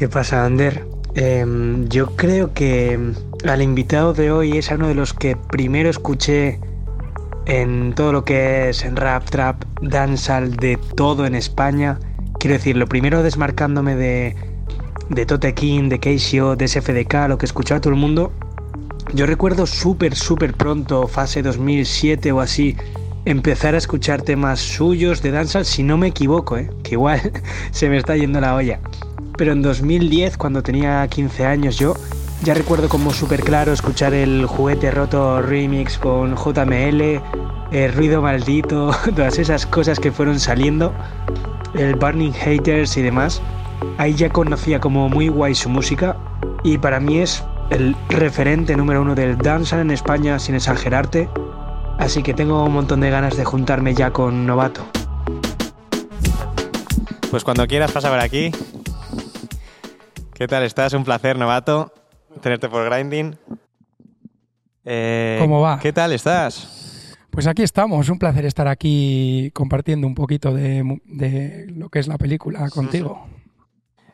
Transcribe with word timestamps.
¿Qué 0.00 0.08
pasa, 0.08 0.46
Ander? 0.46 0.86
Em, 1.14 1.86
yo 1.90 2.16
creo 2.16 2.54
que 2.54 2.98
al 3.46 3.60
invitado 3.60 4.14
de 4.14 4.32
hoy 4.32 4.56
es 4.56 4.70
uno 4.70 4.88
de 4.88 4.94
los 4.94 5.12
que 5.12 5.36
primero 5.36 5.90
escuché 5.90 6.58
en 7.44 7.92
todo 7.94 8.10
lo 8.10 8.24
que 8.24 8.70
es 8.70 8.82
rap, 8.94 9.28
trap, 9.28 9.62
dancehall, 9.82 10.56
de 10.56 10.78
todo 10.96 11.26
en 11.26 11.34
España. 11.34 11.98
Quiero 12.38 12.56
decir, 12.56 12.78
lo 12.78 12.86
primero 12.86 13.22
desmarcándome 13.22 13.94
de, 13.94 14.36
de 15.10 15.26
Tote 15.26 15.52
King, 15.52 15.90
de 15.90 15.98
Keisio, 15.98 16.56
de 16.56 16.66
SFDK, 16.66 17.28
lo 17.28 17.36
que 17.36 17.44
escuchaba 17.44 17.82
todo 17.82 17.92
el 17.92 18.00
mundo. 18.00 18.32
Yo 19.12 19.26
recuerdo 19.26 19.66
súper, 19.66 20.16
súper 20.16 20.54
pronto, 20.54 21.08
fase 21.08 21.42
2007 21.42 22.32
o 22.32 22.40
así, 22.40 22.74
empezar 23.26 23.74
a 23.74 23.76
escuchar 23.76 24.22
temas 24.22 24.60
suyos 24.60 25.20
de 25.20 25.30
dancehall, 25.30 25.66
si 25.66 25.82
no 25.82 25.98
me 25.98 26.06
equivoco, 26.06 26.56
¿eh? 26.56 26.70
que 26.84 26.92
igual 26.92 27.20
se 27.70 27.90
me 27.90 27.98
está 27.98 28.16
yendo 28.16 28.40
la 28.40 28.54
olla. 28.54 28.80
Pero 29.40 29.52
en 29.52 29.62
2010, 29.62 30.36
cuando 30.36 30.62
tenía 30.62 31.08
15 31.08 31.46
años 31.46 31.78
yo, 31.78 31.94
ya 32.42 32.52
recuerdo 32.52 32.90
como 32.90 33.10
súper 33.10 33.40
claro 33.40 33.72
escuchar 33.72 34.12
el 34.12 34.44
juguete 34.44 34.90
roto 34.90 35.40
remix 35.40 35.96
con 35.96 36.36
JML, 36.36 37.22
el 37.72 37.92
ruido 37.94 38.20
maldito, 38.20 38.90
todas 39.16 39.38
esas 39.38 39.64
cosas 39.64 39.98
que 39.98 40.12
fueron 40.12 40.38
saliendo, 40.38 40.92
el 41.72 41.94
Burning 41.94 42.34
Haters 42.34 42.98
y 42.98 43.00
demás. 43.00 43.40
Ahí 43.96 44.12
ya 44.12 44.28
conocía 44.28 44.78
como 44.78 45.08
muy 45.08 45.28
guay 45.28 45.54
su 45.54 45.70
música 45.70 46.18
y 46.62 46.76
para 46.76 47.00
mí 47.00 47.20
es 47.20 47.42
el 47.70 47.96
referente 48.10 48.76
número 48.76 49.00
uno 49.00 49.14
del 49.14 49.38
dancehall 49.38 49.80
en 49.80 49.90
España 49.90 50.38
sin 50.38 50.54
exagerarte. 50.54 51.30
Así 51.98 52.22
que 52.22 52.34
tengo 52.34 52.62
un 52.62 52.74
montón 52.74 53.00
de 53.00 53.08
ganas 53.08 53.38
de 53.38 53.46
juntarme 53.46 53.94
ya 53.94 54.10
con 54.10 54.44
Novato. 54.44 54.84
Pues 57.30 57.42
cuando 57.42 57.66
quieras 57.66 57.90
pasa 57.90 58.10
por 58.10 58.18
aquí. 58.18 58.52
¿Qué 60.40 60.48
tal 60.48 60.62
estás? 60.62 60.94
Un 60.94 61.04
placer, 61.04 61.36
Novato 61.36 61.92
tenerte 62.40 62.70
por 62.70 62.88
Grinding. 62.88 63.36
Eh, 64.86 65.36
¿Cómo 65.38 65.60
va? 65.60 65.78
¿Qué 65.78 65.92
tal 65.92 66.14
estás? 66.14 67.14
Pues 67.28 67.46
aquí 67.46 67.62
estamos, 67.62 68.08
un 68.08 68.18
placer 68.18 68.46
estar 68.46 68.66
aquí 68.66 69.50
compartiendo 69.52 70.06
un 70.06 70.14
poquito 70.14 70.54
de, 70.54 71.66
lo 71.76 71.90
que 71.90 71.98
es 71.98 72.08
la 72.08 72.16
película 72.16 72.70
contigo. 72.70 73.26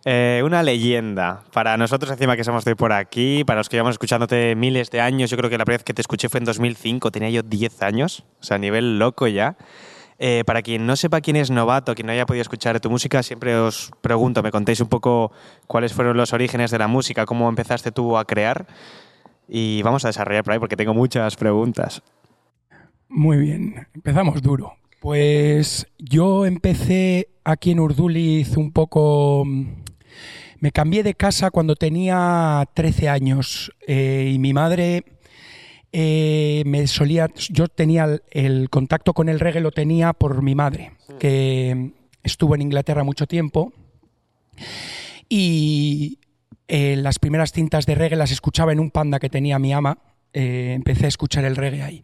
Eh, 0.04 0.42
una 0.44 0.64
leyenda. 0.64 1.44
Para 1.52 1.76
nosotros, 1.76 2.10
encima 2.10 2.34
que 2.34 2.42
somos 2.42 2.64
de 2.64 2.74
por 2.74 2.92
aquí, 2.92 3.44
para 3.44 3.60
los 3.60 3.68
que 3.68 3.76
llevamos 3.76 3.94
escuchándote 3.94 4.56
miles 4.56 4.90
de 4.90 5.00
años, 5.00 5.30
yo 5.30 5.36
creo 5.36 5.48
que 5.48 5.58
la 5.58 5.64
primera 5.64 5.78
vez 5.78 5.84
que 5.84 5.94
te 5.94 6.00
escuché 6.02 6.28
fue 6.28 6.38
en 6.38 6.44
2005, 6.46 7.12
tenía 7.12 7.30
yo 7.30 7.44
10 7.44 7.82
años, 7.82 8.24
o 8.40 8.42
sea, 8.42 8.56
a 8.56 8.58
nivel 8.58 8.98
loco 8.98 9.28
ya. 9.28 9.56
Eh, 10.18 10.44
para 10.46 10.62
quien 10.62 10.86
no 10.86 10.96
sepa 10.96 11.20
quién 11.20 11.36
es 11.36 11.50
Novato, 11.50 11.94
quien 11.94 12.06
no 12.06 12.12
haya 12.12 12.24
podido 12.24 12.42
escuchar 12.42 12.80
tu 12.80 12.88
música, 12.88 13.22
siempre 13.22 13.54
os 13.56 13.90
pregunto, 14.00 14.42
me 14.42 14.50
contéis 14.50 14.80
un 14.80 14.88
poco 14.88 15.30
cuáles 15.66 15.92
fueron 15.92 16.16
los 16.16 16.32
orígenes 16.32 16.70
de 16.70 16.78
la 16.78 16.88
música, 16.88 17.26
cómo 17.26 17.48
empezaste 17.48 17.92
tú 17.92 18.16
a 18.16 18.24
crear 18.24 18.66
y 19.48 19.82
vamos 19.82 20.04
a 20.04 20.08
desarrollar 20.08 20.42
por 20.42 20.54
ahí 20.54 20.58
porque 20.58 20.76
tengo 20.76 20.94
muchas 20.94 21.36
preguntas. 21.36 22.02
Muy 23.08 23.36
bien, 23.36 23.86
empezamos 23.94 24.40
duro. 24.42 24.74
Pues 25.00 25.86
yo 25.98 26.46
empecé 26.46 27.28
aquí 27.44 27.72
en 27.72 27.80
Urduliz 27.80 28.56
un 28.56 28.72
poco... 28.72 29.44
Me 30.58 30.72
cambié 30.72 31.02
de 31.02 31.14
casa 31.14 31.50
cuando 31.50 31.76
tenía 31.76 32.66
13 32.72 33.10
años 33.10 33.72
eh, 33.86 34.30
y 34.32 34.38
mi 34.38 34.54
madre 34.54 35.04
eh, 35.98 36.62
me 36.66 36.86
solía, 36.88 37.30
yo 37.48 37.68
tenía 37.68 38.20
el, 38.30 38.68
contacto 38.68 39.14
con 39.14 39.30
el 39.30 39.40
reggae 39.40 39.62
lo 39.62 39.70
tenía 39.70 40.12
por 40.12 40.42
mi 40.42 40.54
madre, 40.54 40.92
que 41.18 41.92
estuvo 42.22 42.54
en 42.54 42.60
Inglaterra 42.60 43.02
mucho 43.02 43.26
tiempo 43.26 43.72
y 45.26 46.18
eh, 46.68 46.96
las 46.96 47.18
primeras 47.18 47.52
cintas 47.52 47.86
de 47.86 47.94
reggae 47.94 48.14
las 48.14 48.30
escuchaba 48.30 48.72
en 48.72 48.80
un 48.80 48.90
panda 48.90 49.18
que 49.18 49.30
tenía 49.30 49.58
mi 49.58 49.72
ama, 49.72 49.96
eh, 50.34 50.74
empecé 50.74 51.06
a 51.06 51.08
escuchar 51.08 51.46
el 51.46 51.56
reggae 51.56 51.82
ahí. 51.82 52.02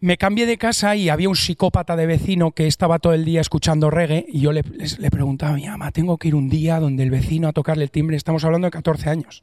Me 0.00 0.16
cambié 0.16 0.46
de 0.46 0.56
casa 0.56 0.96
y 0.96 1.10
había 1.10 1.28
un 1.28 1.36
psicópata 1.36 1.96
de 1.96 2.06
vecino 2.06 2.52
que 2.52 2.66
estaba 2.66 2.98
todo 2.98 3.12
el 3.12 3.26
día 3.26 3.42
escuchando 3.42 3.90
reggae 3.90 4.24
y 4.26 4.40
yo 4.40 4.52
le, 4.52 4.62
le 4.62 5.10
preguntaba 5.10 5.52
a 5.52 5.56
mi 5.56 5.66
ama, 5.66 5.92
tengo 5.92 6.16
que 6.16 6.28
ir 6.28 6.34
un 6.34 6.48
día 6.48 6.80
donde 6.80 7.02
el 7.02 7.10
vecino 7.10 7.46
a 7.46 7.52
tocarle 7.52 7.84
el 7.84 7.90
timbre, 7.90 8.16
estamos 8.16 8.42
hablando 8.42 8.68
de 8.68 8.70
14 8.70 9.10
años. 9.10 9.42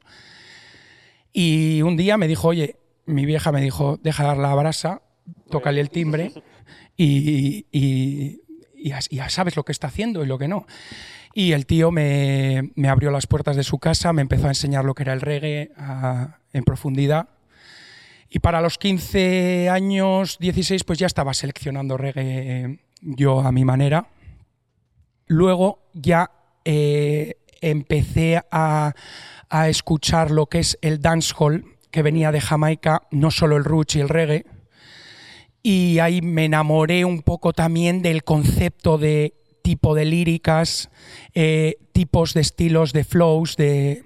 Y 1.32 1.82
un 1.82 1.96
día 1.96 2.16
me 2.16 2.26
dijo, 2.26 2.48
oye, 2.48 2.79
mi 3.06 3.26
vieja 3.26 3.52
me 3.52 3.60
dijo, 3.60 3.98
deja 4.02 4.24
dar 4.24 4.36
la 4.36 4.54
brasa, 4.54 5.02
tócale 5.50 5.80
el 5.80 5.90
timbre 5.90 6.32
y, 6.96 8.40
ya, 8.82 9.28
sabes 9.28 9.56
lo 9.56 9.64
que 9.64 9.72
está 9.72 9.88
haciendo 9.88 10.22
y 10.22 10.26
lo 10.26 10.38
que 10.38 10.48
no. 10.48 10.66
Y 11.32 11.52
el 11.52 11.66
tío 11.66 11.90
me, 11.90 12.72
abrió 12.88 13.10
las 13.10 13.26
puertas 13.26 13.56
de 13.56 13.64
su 13.64 13.78
casa, 13.78 14.12
me 14.12 14.22
empezó 14.22 14.46
a 14.46 14.50
enseñar 14.50 14.84
lo 14.84 14.94
que 14.94 15.04
era 15.04 15.12
el 15.12 15.20
reggae 15.20 15.70
en 16.52 16.64
profundidad. 16.64 17.28
Y 18.28 18.38
para 18.38 18.60
los 18.60 18.78
15 18.78 19.68
años, 19.70 20.38
16, 20.38 20.84
pues 20.84 20.98
ya 20.98 21.06
estaba 21.06 21.34
seleccionando 21.34 21.96
reggae 21.96 22.78
yo 23.00 23.40
a 23.40 23.52
mi 23.52 23.64
manera. 23.64 24.08
Luego 25.26 25.90
ya 25.94 26.30
eh, 26.64 27.36
empecé 27.60 28.40
a, 28.50 28.94
escuchar 29.66 30.30
lo 30.30 30.46
que 30.46 30.60
es 30.60 30.78
el 30.80 31.00
dancehall, 31.00 31.69
que 31.90 32.02
venía 32.02 32.32
de 32.32 32.40
Jamaica, 32.40 33.02
no 33.10 33.30
solo 33.30 33.56
el 33.56 33.64
roots 33.64 33.96
y 33.96 34.00
el 34.00 34.08
reggae. 34.08 34.46
Y 35.62 35.98
ahí 35.98 36.22
me 36.22 36.46
enamoré 36.46 37.04
un 37.04 37.22
poco 37.22 37.52
también 37.52 38.02
del 38.02 38.24
concepto 38.24 38.96
de 38.96 39.34
tipo 39.62 39.94
de 39.94 40.04
líricas, 40.04 40.90
eh, 41.34 41.76
tipos 41.92 42.32
de 42.34 42.40
estilos, 42.40 42.92
de 42.92 43.04
flows, 43.04 43.56
de, 43.56 44.04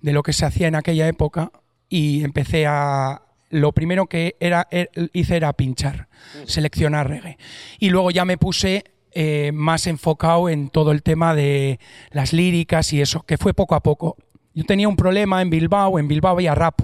lo 0.00 0.22
que 0.22 0.32
se 0.32 0.44
hacía 0.44 0.68
en 0.68 0.74
aquella 0.74 1.06
época. 1.06 1.52
Y 1.88 2.24
empecé 2.24 2.66
a, 2.66 3.22
lo 3.50 3.72
primero 3.72 4.06
que 4.06 4.36
er, 4.40 4.90
hice 5.12 5.36
era 5.36 5.52
pinchar, 5.52 6.08
seleccionar 6.46 7.08
reggae. 7.08 7.38
Y 7.78 7.90
luego 7.90 8.10
ya 8.10 8.24
me 8.24 8.38
puse 8.38 8.84
eh, 9.12 9.52
más 9.52 9.86
enfocado 9.86 10.48
en 10.48 10.70
todo 10.70 10.90
el 10.90 11.02
tema 11.02 11.34
de 11.34 11.78
las 12.10 12.32
líricas 12.32 12.92
y 12.94 13.02
eso, 13.02 13.22
que 13.22 13.36
fue 13.36 13.52
poco 13.52 13.74
a 13.74 13.82
poco. 13.82 14.16
Yo 14.54 14.64
tenía 14.64 14.88
un 14.88 14.96
problema 14.96 15.42
en 15.42 15.50
Bilbao, 15.50 15.98
en 15.98 16.08
Bilbao 16.08 16.32
había 16.32 16.54
rap, 16.54 16.80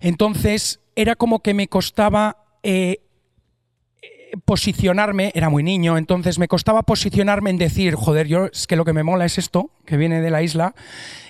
entonces, 0.00 0.80
era 0.94 1.16
como 1.16 1.40
que 1.40 1.54
me 1.54 1.68
costaba 1.68 2.44
eh, 2.62 3.00
posicionarme, 4.44 5.32
era 5.34 5.48
muy 5.48 5.62
niño, 5.62 5.96
entonces 5.98 6.38
me 6.38 6.48
costaba 6.48 6.82
posicionarme 6.82 7.50
en 7.50 7.58
decir, 7.58 7.94
joder, 7.94 8.26
yo 8.26 8.46
es 8.46 8.66
que 8.66 8.76
lo 8.76 8.84
que 8.84 8.92
me 8.92 9.02
mola 9.02 9.24
es 9.24 9.38
esto, 9.38 9.70
que 9.84 9.96
viene 9.96 10.20
de 10.20 10.30
la 10.30 10.42
isla, 10.42 10.74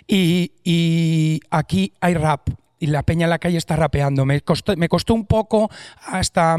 y, 0.06 1.41
aquí 1.50 1.93
hay 2.00 2.15
rap. 2.15 2.49
Y 2.78 2.89
la 2.89 3.03
peña 3.03 3.25
en 3.25 3.31
la 3.31 3.39
calle 3.39 3.56
está 3.56 3.75
rapeando. 3.75 4.27
Me 4.27 4.43
costó, 4.43 4.77
me 4.77 4.91
costó 4.91 5.15
un 5.15 5.25
poco, 5.25 5.71
hasta 6.05 6.56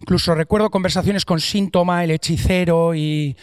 incluso 0.00 0.34
recuerdo 0.34 0.70
conversaciones 0.70 1.24
con 1.24 1.40
Síntoma, 1.40 2.04
el 2.04 2.12
hechicero, 2.12 2.94
y 2.94 3.36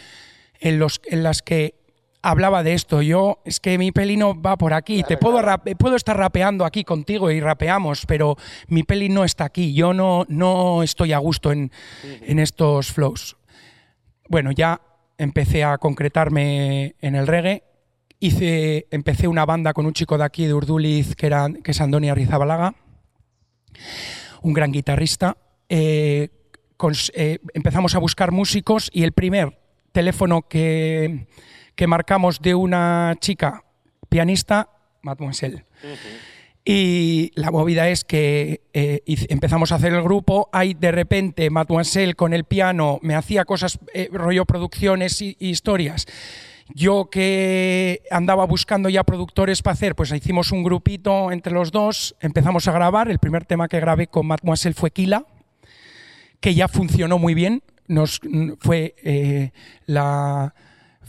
en, 0.60 0.78
los, 0.78 1.02
en 1.04 1.22
las 1.22 1.42
que 1.42 1.83
hablaba 2.24 2.62
de 2.62 2.72
esto. 2.72 3.02
Yo, 3.02 3.40
es 3.44 3.60
que 3.60 3.76
mi 3.76 3.92
peli 3.92 4.16
no 4.16 4.40
va 4.40 4.56
por 4.56 4.72
aquí. 4.72 5.02
Te 5.02 5.18
puedo, 5.18 5.40
puedo 5.78 5.94
estar 5.94 6.16
rapeando 6.16 6.64
aquí 6.64 6.82
contigo 6.82 7.30
y 7.30 7.38
rapeamos, 7.38 8.06
pero 8.06 8.36
mi 8.68 8.82
peli 8.82 9.10
no 9.10 9.24
está 9.24 9.44
aquí. 9.44 9.74
Yo 9.74 9.92
no, 9.92 10.24
no 10.28 10.82
estoy 10.82 11.12
a 11.12 11.18
gusto 11.18 11.52
en, 11.52 11.70
estos 12.26 12.90
flows. 12.92 13.36
Bueno, 14.28 14.52
ya 14.52 14.80
empecé 15.18 15.64
a 15.64 15.76
concretarme 15.76 16.96
en 17.00 17.14
el 17.14 17.26
reggae. 17.26 17.62
Hice, 18.20 18.86
empecé 18.90 19.28
una 19.28 19.44
banda 19.44 19.74
con 19.74 19.84
un 19.84 19.92
chico 19.92 20.16
de 20.16 20.24
aquí, 20.24 20.46
de 20.46 20.54
Urduliz, 20.54 21.14
que, 21.14 21.26
era, 21.26 21.48
que 21.62 21.72
es 21.72 21.80
Andoni 21.80 22.08
Arrizabalaga, 22.08 22.74
un 24.40 24.54
gran 24.54 24.72
guitarrista. 24.72 25.36
Eh, 25.68 26.30
eh, 27.14 27.38
empezamos 27.52 27.94
a 27.94 27.98
buscar 27.98 28.32
músicos 28.32 28.90
y 28.94 29.02
el 29.02 29.12
primer 29.12 29.58
teléfono 29.92 30.48
que, 30.48 31.26
que 31.74 31.86
marcamos 31.86 32.40
de 32.40 32.54
una 32.54 33.14
chica 33.20 33.64
pianista, 34.08 34.68
Mademoiselle. 35.02 35.64
Y 36.64 37.30
la 37.34 37.50
movida 37.50 37.90
es 37.90 38.04
que 38.04 38.62
eh, 38.72 39.02
empezamos 39.28 39.70
a 39.70 39.74
hacer 39.74 39.92
el 39.92 40.02
grupo, 40.02 40.48
hay 40.50 40.72
de 40.72 40.92
repente 40.92 41.50
Mademoiselle 41.50 42.14
con 42.14 42.32
el 42.32 42.44
piano, 42.44 42.98
me 43.02 43.14
hacía 43.14 43.44
cosas, 43.44 43.78
eh, 43.92 44.08
rollo 44.10 44.46
producciones 44.46 45.20
y, 45.20 45.36
historias. 45.38 46.06
Yo 46.68 47.10
que 47.10 48.00
andaba 48.10 48.46
buscando 48.46 48.88
ya 48.88 49.04
productores 49.04 49.60
para 49.60 49.74
hacer, 49.74 49.94
pues 49.94 50.10
hicimos 50.12 50.52
un 50.52 50.62
grupito 50.62 51.30
entre 51.30 51.52
los 51.52 51.70
dos, 51.70 52.16
empezamos 52.20 52.66
a 52.66 52.72
grabar, 52.72 53.10
el 53.10 53.18
primer 53.18 53.44
tema 53.44 53.68
que 53.68 53.80
grabé 53.80 54.06
con 54.06 54.26
Mademoiselle 54.26 54.74
fue 54.74 54.90
Kila, 54.90 55.26
que 56.40 56.54
ya 56.54 56.68
funcionó 56.68 57.18
muy 57.18 57.34
bien, 57.34 57.62
nos 57.86 58.22
fue 58.60 58.94
eh, 59.04 59.50
la 59.84 60.54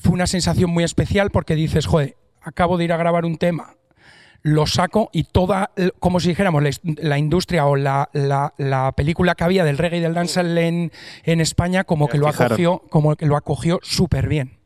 fue 0.05 0.13
una 0.13 0.27
sensación 0.27 0.69
muy 0.69 0.83
especial 0.83 1.31
porque 1.31 1.55
dices, 1.55 1.87
joder, 1.87 2.15
acabo 2.41 2.77
de 2.77 2.85
ir 2.85 2.93
a 2.93 2.97
grabar 2.97 3.25
un 3.25 3.37
tema, 3.37 3.75
lo 4.43 4.67
saco 4.67 5.09
y 5.11 5.23
toda, 5.23 5.71
como 5.99 6.19
si 6.19 6.29
dijéramos, 6.29 6.63
la, 6.83 7.17
industria 7.17 7.65
o 7.65 7.75
la, 7.75 8.93
película 8.95 9.33
que 9.33 9.43
había 9.43 9.63
del 9.63 9.79
reggae 9.79 9.97
y 9.97 10.01
del 10.01 10.13
dancehall 10.13 10.57
en, 10.59 10.91
en 11.23 11.41
España, 11.41 11.83
como 11.83 12.07
que, 12.07 12.19
lo 12.19 12.27
acogió, 12.27 12.83
como 12.89 13.15
que 13.15 13.25
lo 13.25 13.35
acogió 13.35 13.79
súper 13.81 14.27
bien. 14.27 14.59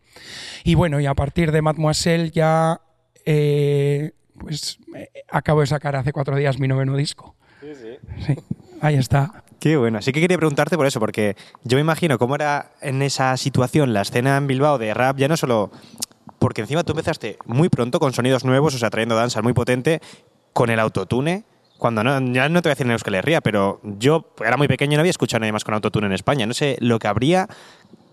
Y 0.65 0.75
bueno, 0.75 0.99
y 0.99 1.05
a 1.05 1.15
partir 1.15 1.53
de 1.53 1.61
Mademoiselle 1.61 2.31
ya 2.31 2.81
eh, 3.25 4.11
pues 4.37 4.79
eh, 4.95 5.09
acabo 5.29 5.61
de 5.61 5.67
sacar 5.67 5.95
hace 5.95 6.11
cuatro 6.11 6.35
días 6.35 6.59
mi 6.59 6.67
noveno 6.67 6.97
disco. 6.97 7.35
Sí, 7.61 7.73
sí. 7.75 8.25
Sí, 8.25 8.35
ahí 8.81 8.95
está. 8.95 9.43
Qué 9.59 9.75
bueno. 9.75 9.97
Así 9.97 10.11
que 10.11 10.21
quería 10.21 10.37
preguntarte 10.37 10.77
por 10.77 10.85
eso, 10.85 10.99
porque 10.99 11.35
yo 11.63 11.75
me 11.77 11.81
imagino 11.81 12.17
cómo 12.17 12.35
era 12.35 12.71
en 12.81 13.01
esa 13.01 13.35
situación 13.35 13.93
la 13.93 14.01
escena 14.01 14.37
en 14.37 14.47
Bilbao 14.47 14.77
de 14.77 14.93
rap, 14.93 15.17
ya 15.17 15.27
no 15.27 15.35
solo 15.35 15.71
porque 16.39 16.61
encima 16.61 16.83
tú 16.83 16.93
empezaste 16.93 17.37
muy 17.45 17.67
pronto 17.67 17.99
con 17.99 18.13
sonidos 18.13 18.45
nuevos, 18.45 18.73
o 18.73 18.77
sea, 18.77 18.89
trayendo 18.89 19.15
danza 19.15 19.41
muy 19.41 19.51
potente, 19.51 20.01
con 20.53 20.69
el 20.69 20.79
autotune, 20.79 21.43
cuando 21.77 22.03
no, 22.03 22.19
ya 22.31 22.47
no 22.47 22.61
te 22.61 22.69
voy 22.69 22.71
a 22.71 22.75
decir 22.75 22.85
en 22.85 22.93
Euskal 22.93 23.15
Herria, 23.15 23.41
pero 23.41 23.81
yo 23.83 24.33
era 24.43 24.57
muy 24.57 24.67
pequeño 24.67 24.93
y 24.93 24.95
no 24.95 25.01
había 25.01 25.11
escuchado 25.11 25.37
a 25.37 25.39
nadie 25.41 25.53
más 25.53 25.63
con 25.63 25.73
autotune 25.73 26.07
en 26.07 26.13
España. 26.13 26.45
No 26.45 26.53
sé 26.53 26.77
lo 26.79 26.99
que 26.99 27.07
habría, 27.07 27.47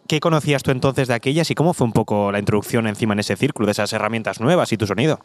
¿qué 0.08 0.20
conocías 0.20 0.62
tú 0.62 0.72
entonces 0.72 1.08
de 1.08 1.14
aquellas 1.14 1.50
y 1.50 1.54
cómo 1.54 1.74
fue 1.74 1.86
un 1.86 1.92
poco 1.92 2.32
la 2.32 2.40
introducción 2.40 2.86
encima 2.86 3.12
en 3.14 3.20
ese 3.20 3.36
círculo 3.36 3.66
de 3.66 3.72
esas 3.72 3.92
herramientas 3.92 4.40
nuevas 4.40 4.72
y 4.72 4.76
tu 4.76 4.86
sonido? 4.86 5.20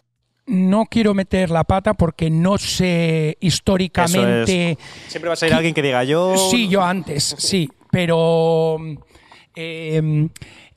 No 0.45 0.85
quiero 0.85 1.13
meter 1.13 1.49
la 1.49 1.63
pata 1.63 1.93
porque 1.93 2.29
no 2.29 2.57
sé 2.57 3.37
históricamente. 3.39 4.77
Siempre 5.07 5.29
va 5.29 5.33
a 5.33 5.37
ser 5.37 5.53
alguien 5.53 5.73
que 5.73 5.81
diga 5.81 6.03
yo. 6.03 6.35
Sí, 6.49 6.67
yo 6.67 6.83
antes, 6.83 7.35
sí. 7.37 7.69
Pero 7.91 8.77
em, 9.55 10.29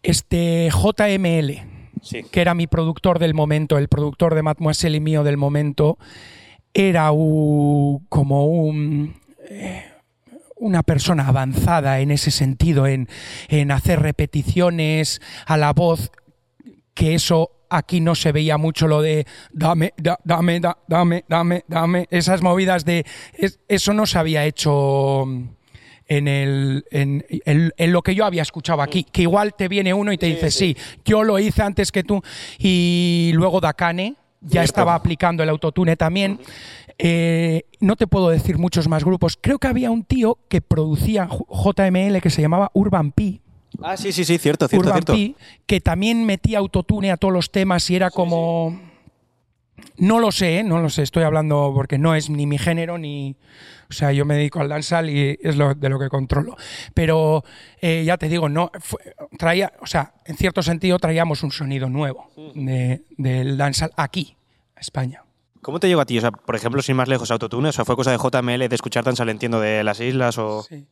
este 0.02 0.70
JML, 0.70 1.62
que 2.30 2.40
era 2.40 2.54
mi 2.54 2.66
productor 2.66 3.18
del 3.18 3.34
momento, 3.34 3.78
el 3.78 3.88
productor 3.88 4.34
de 4.34 4.42
Mademoiselle 4.42 4.96
y 4.96 5.00
mío 5.00 5.24
del 5.24 5.36
momento, 5.36 5.98
era 6.72 7.08
como 8.08 8.46
un. 8.46 9.16
Eh, 9.48 9.90
una 10.56 10.82
persona 10.82 11.26
avanzada 11.26 12.00
en 12.00 12.10
ese 12.10 12.30
sentido, 12.30 12.86
en, 12.86 13.08
en 13.48 13.70
hacer 13.70 14.00
repeticiones 14.00 15.20
a 15.46 15.56
la 15.56 15.72
voz, 15.72 16.10
que 16.94 17.14
eso 17.14 17.53
Aquí 17.70 18.00
no 18.00 18.14
se 18.14 18.32
veía 18.32 18.58
mucho 18.58 18.86
lo 18.86 19.02
de 19.02 19.26
dame, 19.52 19.94
dame, 19.96 20.60
dame, 20.86 21.24
dame, 21.28 21.64
dame. 21.68 22.06
Esas 22.10 22.42
movidas 22.42 22.84
de. 22.84 23.04
eso 23.68 23.92
no 23.94 24.06
se 24.06 24.18
había 24.18 24.44
hecho 24.44 25.26
en, 26.06 26.28
el, 26.28 26.84
en, 26.90 27.92
lo 27.92 28.02
que 28.02 28.14
yo 28.14 28.24
había 28.24 28.42
escuchado 28.42 28.82
aquí. 28.82 29.04
Que 29.04 29.22
igual 29.22 29.54
te 29.54 29.68
viene 29.68 29.94
uno 29.94 30.12
y 30.12 30.18
te 30.18 30.26
dice, 30.26 30.50
sí. 30.50 30.76
yo 31.04 31.24
lo 31.24 31.38
hice 31.38 31.62
antes 31.62 31.92
que 31.92 32.04
tú. 32.04 32.22
Y 32.58 33.32
luego 33.34 33.60
Dakane 33.60 34.16
ya 34.40 34.62
estaba 34.62 34.94
aplicando 34.94 35.42
el 35.42 35.48
autotune 35.48 35.96
también. 35.96 36.40
Eh, 36.98 37.64
no 37.80 37.96
te 37.96 38.06
puedo 38.06 38.28
decir 38.28 38.58
muchos 38.58 38.88
más 38.88 39.04
grupos. 39.04 39.38
Creo 39.40 39.58
que 39.58 39.66
había 39.66 39.90
un 39.90 40.04
tío 40.04 40.38
que 40.48 40.60
producía 40.60 41.28
JML 41.28 42.20
que 42.20 42.30
se 42.30 42.42
llamaba 42.42 42.70
Urban 42.74 43.12
P 43.12 43.40
Ah, 43.82 43.96
sí, 43.96 44.12
sí, 44.12 44.24
sí, 44.24 44.38
cierto, 44.38 44.68
cierto, 44.68 44.90
cierto. 44.90 45.14
que 45.66 45.80
también 45.80 46.24
metía 46.24 46.58
autotune 46.58 47.10
a 47.10 47.16
todos 47.16 47.32
los 47.32 47.50
temas 47.50 47.88
y 47.90 47.96
era 47.96 48.10
como... 48.10 48.80
No 49.96 50.20
lo 50.20 50.30
sé, 50.30 50.58
¿eh? 50.58 50.64
no 50.64 50.80
lo 50.80 50.88
sé, 50.88 51.02
estoy 51.02 51.24
hablando 51.24 51.72
porque 51.74 51.98
no 51.98 52.14
es 52.14 52.30
ni 52.30 52.46
mi 52.46 52.58
género 52.58 52.96
ni... 52.98 53.36
O 53.90 53.92
sea, 53.92 54.12
yo 54.12 54.24
me 54.24 54.34
dedico 54.34 54.60
al 54.60 54.68
dancehall 54.68 55.10
y 55.10 55.38
es 55.42 55.56
lo, 55.56 55.74
de 55.74 55.88
lo 55.88 55.98
que 55.98 56.08
controlo. 56.08 56.56
Pero 56.94 57.44
eh, 57.80 58.02
ya 58.04 58.16
te 58.16 58.28
digo, 58.28 58.48
no 58.48 58.70
traía, 59.38 59.72
o 59.80 59.86
sea, 59.86 60.14
en 60.24 60.36
cierto 60.36 60.62
sentido 60.62 60.98
traíamos 60.98 61.42
un 61.42 61.50
sonido 61.50 61.88
nuevo 61.88 62.30
de, 62.54 63.02
del 63.18 63.56
dancehall 63.58 63.92
aquí, 63.96 64.36
a 64.74 64.80
España. 64.80 65.23
¿Cómo 65.64 65.80
te 65.80 65.88
llegó 65.88 66.02
a 66.02 66.04
ti? 66.04 66.18
O 66.18 66.20
sea, 66.20 66.30
por 66.30 66.54
ejemplo, 66.54 66.82
sin 66.82 66.94
más 66.94 67.08
lejos, 67.08 67.30
Autotune, 67.30 67.70
o 67.70 67.72
sea, 67.72 67.86
¿fue 67.86 67.96
cosa 67.96 68.10
de 68.10 68.18
JML 68.18 68.68
de 68.68 68.74
escuchar 68.74 69.02
tan 69.02 69.28
entiendo 69.30 69.60
de 69.60 69.82
las 69.82 69.98
islas 69.98 70.36
o...? 70.36 70.62
Sí. 70.62 70.86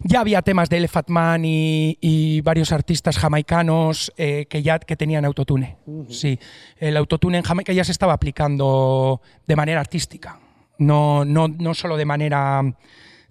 Ya 0.00 0.18
había 0.18 0.42
temas 0.42 0.68
de 0.68 0.78
Elephant 0.78 1.08
Man 1.08 1.42
y, 1.44 2.40
varios 2.42 2.72
artistas 2.72 3.16
jamaicanos 3.18 4.12
eh, 4.16 4.46
que 4.50 4.64
ya 4.64 4.80
que 4.80 4.96
tenían 4.96 5.24
Autotune. 5.24 5.76
Sí, 6.08 6.40
el 6.78 6.96
Autotune 6.96 7.38
en 7.38 7.44
Jamaica 7.44 7.72
ya 7.72 7.84
se 7.84 7.92
estaba 7.92 8.12
aplicando 8.12 9.20
de 9.46 9.54
manera 9.54 9.78
artística, 9.78 10.40
no, 10.78 11.24
no, 11.24 11.46
no 11.46 11.74
solo 11.74 11.96
de 11.96 12.04
manera 12.04 12.62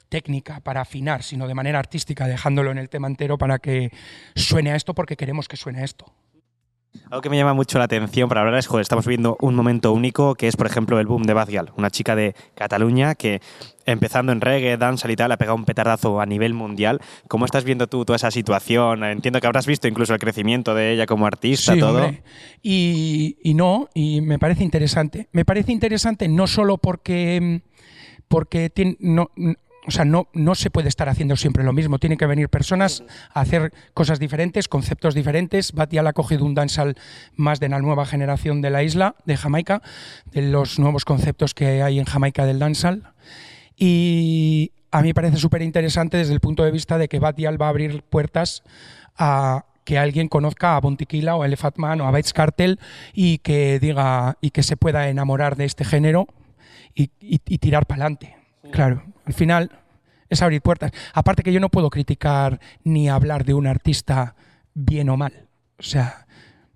técnica 0.08 0.62
para 0.62 0.80
afinar, 0.80 1.24
sino 1.24 1.46
de 1.46 1.56
manera 1.56 1.80
artística, 1.80 2.26
dejándolo 2.26 2.72
en 2.72 2.78
el 2.78 2.88
tema 2.88 3.08
entero 3.08 3.38
para 3.38 3.60
que 3.60 3.92
suene 4.34 4.72
a 4.72 4.78
esto 4.78 4.94
porque 4.94 5.18
queremos 5.18 5.50
que 5.50 5.58
suene 5.58 5.81
a 5.81 5.84
esto. 5.84 6.06
Algo 7.12 7.21
que 7.21 7.30
me 7.30 7.38
llama 7.38 7.53
mucho 7.53 7.77
la 7.77 7.86
atención 7.86 8.30
para 8.30 8.41
hablar 8.41 8.57
es, 8.57 8.68
joder, 8.68 8.81
estamos 8.81 9.06
viviendo 9.06 9.38
un 9.41 9.56
momento 9.56 9.94
único 9.94 10.36
que 10.36 10.47
es, 10.47 10.56
por 10.56 10.68
ejemplo, 10.68 11.00
el 11.00 11.07
boom 11.07 11.24
de 11.24 11.33
Badgal, 11.33 11.71
una 11.77 11.89
chica 11.89 12.15
de 12.15 12.36
Cataluña 12.56 13.15
que 13.15 13.41
empezando 13.86 14.31
en 14.31 14.41
reggae, 14.41 14.77
danza 14.77 15.12
y 15.12 15.15
tal, 15.15 15.31
ha 15.31 15.38
pegado 15.38 15.56
un 15.56 15.65
petardazo 15.65 16.19
a 16.19 16.25
nivel 16.25 16.53
mundial. 16.53 17.00
¿Cómo 17.27 17.45
estás 17.45 17.63
viendo 17.63 17.88
tú 17.88 18.06
toda 18.06 18.18
esa 18.18 18.31
situación? 18.31 19.03
Entiendo 19.03 19.39
que 19.39 19.47
habrás 19.47 19.65
visto 19.65 19.88
incluso 19.88 20.13
el 20.13 20.19
crecimiento 20.19 20.75
de 20.75 20.94
ella 20.94 21.06
como 21.06 21.25
artista, 21.25 21.74
sí, 21.74 21.80
todo. 21.80 22.12
Y, 22.62 23.38
y 23.44 23.53
no, 23.53 23.89
y 23.94 24.21
me 24.21 24.39
parece 24.39 24.63
interesante. 24.63 25.30
Me 25.31 25.45
parece 25.45 25.71
interesante 25.71 26.27
no 26.27 26.47
solo 26.47 26.77
porque, 26.77 27.62
porque 28.27 28.69
tiene, 28.69 28.97
no, 29.00 29.31
o 29.88 29.92
sea, 29.92 30.06
no, 30.06 30.28
no 30.34 30.56
se 30.56 30.70
puede 30.70 30.90
estar 30.90 31.10
haciendo 31.10 31.36
siempre 31.36 31.64
lo 31.64 31.74
mismo. 31.74 32.00
Tienen 32.00 32.18
que 32.18 32.26
venir 32.26 32.50
personas 32.50 33.04
a 33.34 33.42
hacer 33.42 33.74
cosas 33.94 34.20
diferentes, 34.20 34.68
conceptos 34.68 35.16
diferentes. 35.16 35.72
Batial 35.72 36.08
ha 36.08 36.14
cogido 36.14 36.46
un 36.46 36.54
dancehall 36.54 36.96
más 37.36 37.60
de 37.60 37.70
la 37.70 37.80
nueva 37.80 38.06
generación 38.06 38.62
de 38.62 38.70
la 38.70 38.84
isla, 38.84 39.16
de 39.26 39.38
Jamaica, 39.38 39.81
de 40.31 40.44
los 40.44 40.80
nuevos 40.80 41.06
conceptos 41.06 41.54
que 41.54 41.81
hay 41.81 42.00
en 42.00 42.06
Jamaica 42.06 42.46
del 42.46 42.60
dancehall. 42.60 43.04
Y 43.78 44.74
a 44.92 45.02
mí 45.02 45.10
me 45.10 45.14
parece 45.14 45.38
súper 45.38 45.62
interesante 45.62 46.18
desde 46.18 46.34
el 46.34 46.42
punto 46.42 46.64
de 46.64 46.72
vista 46.72 46.98
de 46.98 47.08
que 47.08 47.20
Batial 47.20 47.62
va 47.62 47.68
a 47.68 47.70
abrir 47.70 48.04
puertas 48.04 48.64
a 49.18 49.66
que 49.86 49.98
alguien 49.98 50.28
conozca 50.28 50.76
a 50.76 50.81
Bontiquila 50.81 51.36
o 51.36 51.44
a 51.44 51.48
Elephant 51.48 51.78
Man 51.78 52.02
o 52.02 52.06
a 52.06 52.12
Bates 52.12 52.34
Cartel 52.34 52.80
y 53.14 53.40
que 53.40 53.80
diga 53.80 54.38
y 54.42 54.52
que 54.52 54.62
se 54.62 54.78
pueda 54.78 55.10
enamorar 55.10 55.56
de 55.56 55.66
este 55.66 55.86
género 55.86 56.28
y, 56.94 57.10
y 57.20 57.58
tirar 57.58 57.86
para 57.88 58.04
adelante. 58.04 58.36
Claro, 58.72 59.04
al 59.30 59.34
final 59.36 59.70
es 60.28 60.42
abrir 60.42 60.60
puertas. 60.60 60.92
Aparte 61.14 61.44
que 61.44 61.54
yo 61.54 61.60
no 61.60 61.70
puedo 61.70 61.92
criticar 61.92 62.60
ni 62.84 63.10
hablar 63.10 63.46
de 63.46 63.54
un 63.54 63.68
artista 63.68 64.34
bien 64.74 65.08
o 65.10 65.18
mal. 65.18 65.48
O 65.78 65.84
sea, 65.84 66.26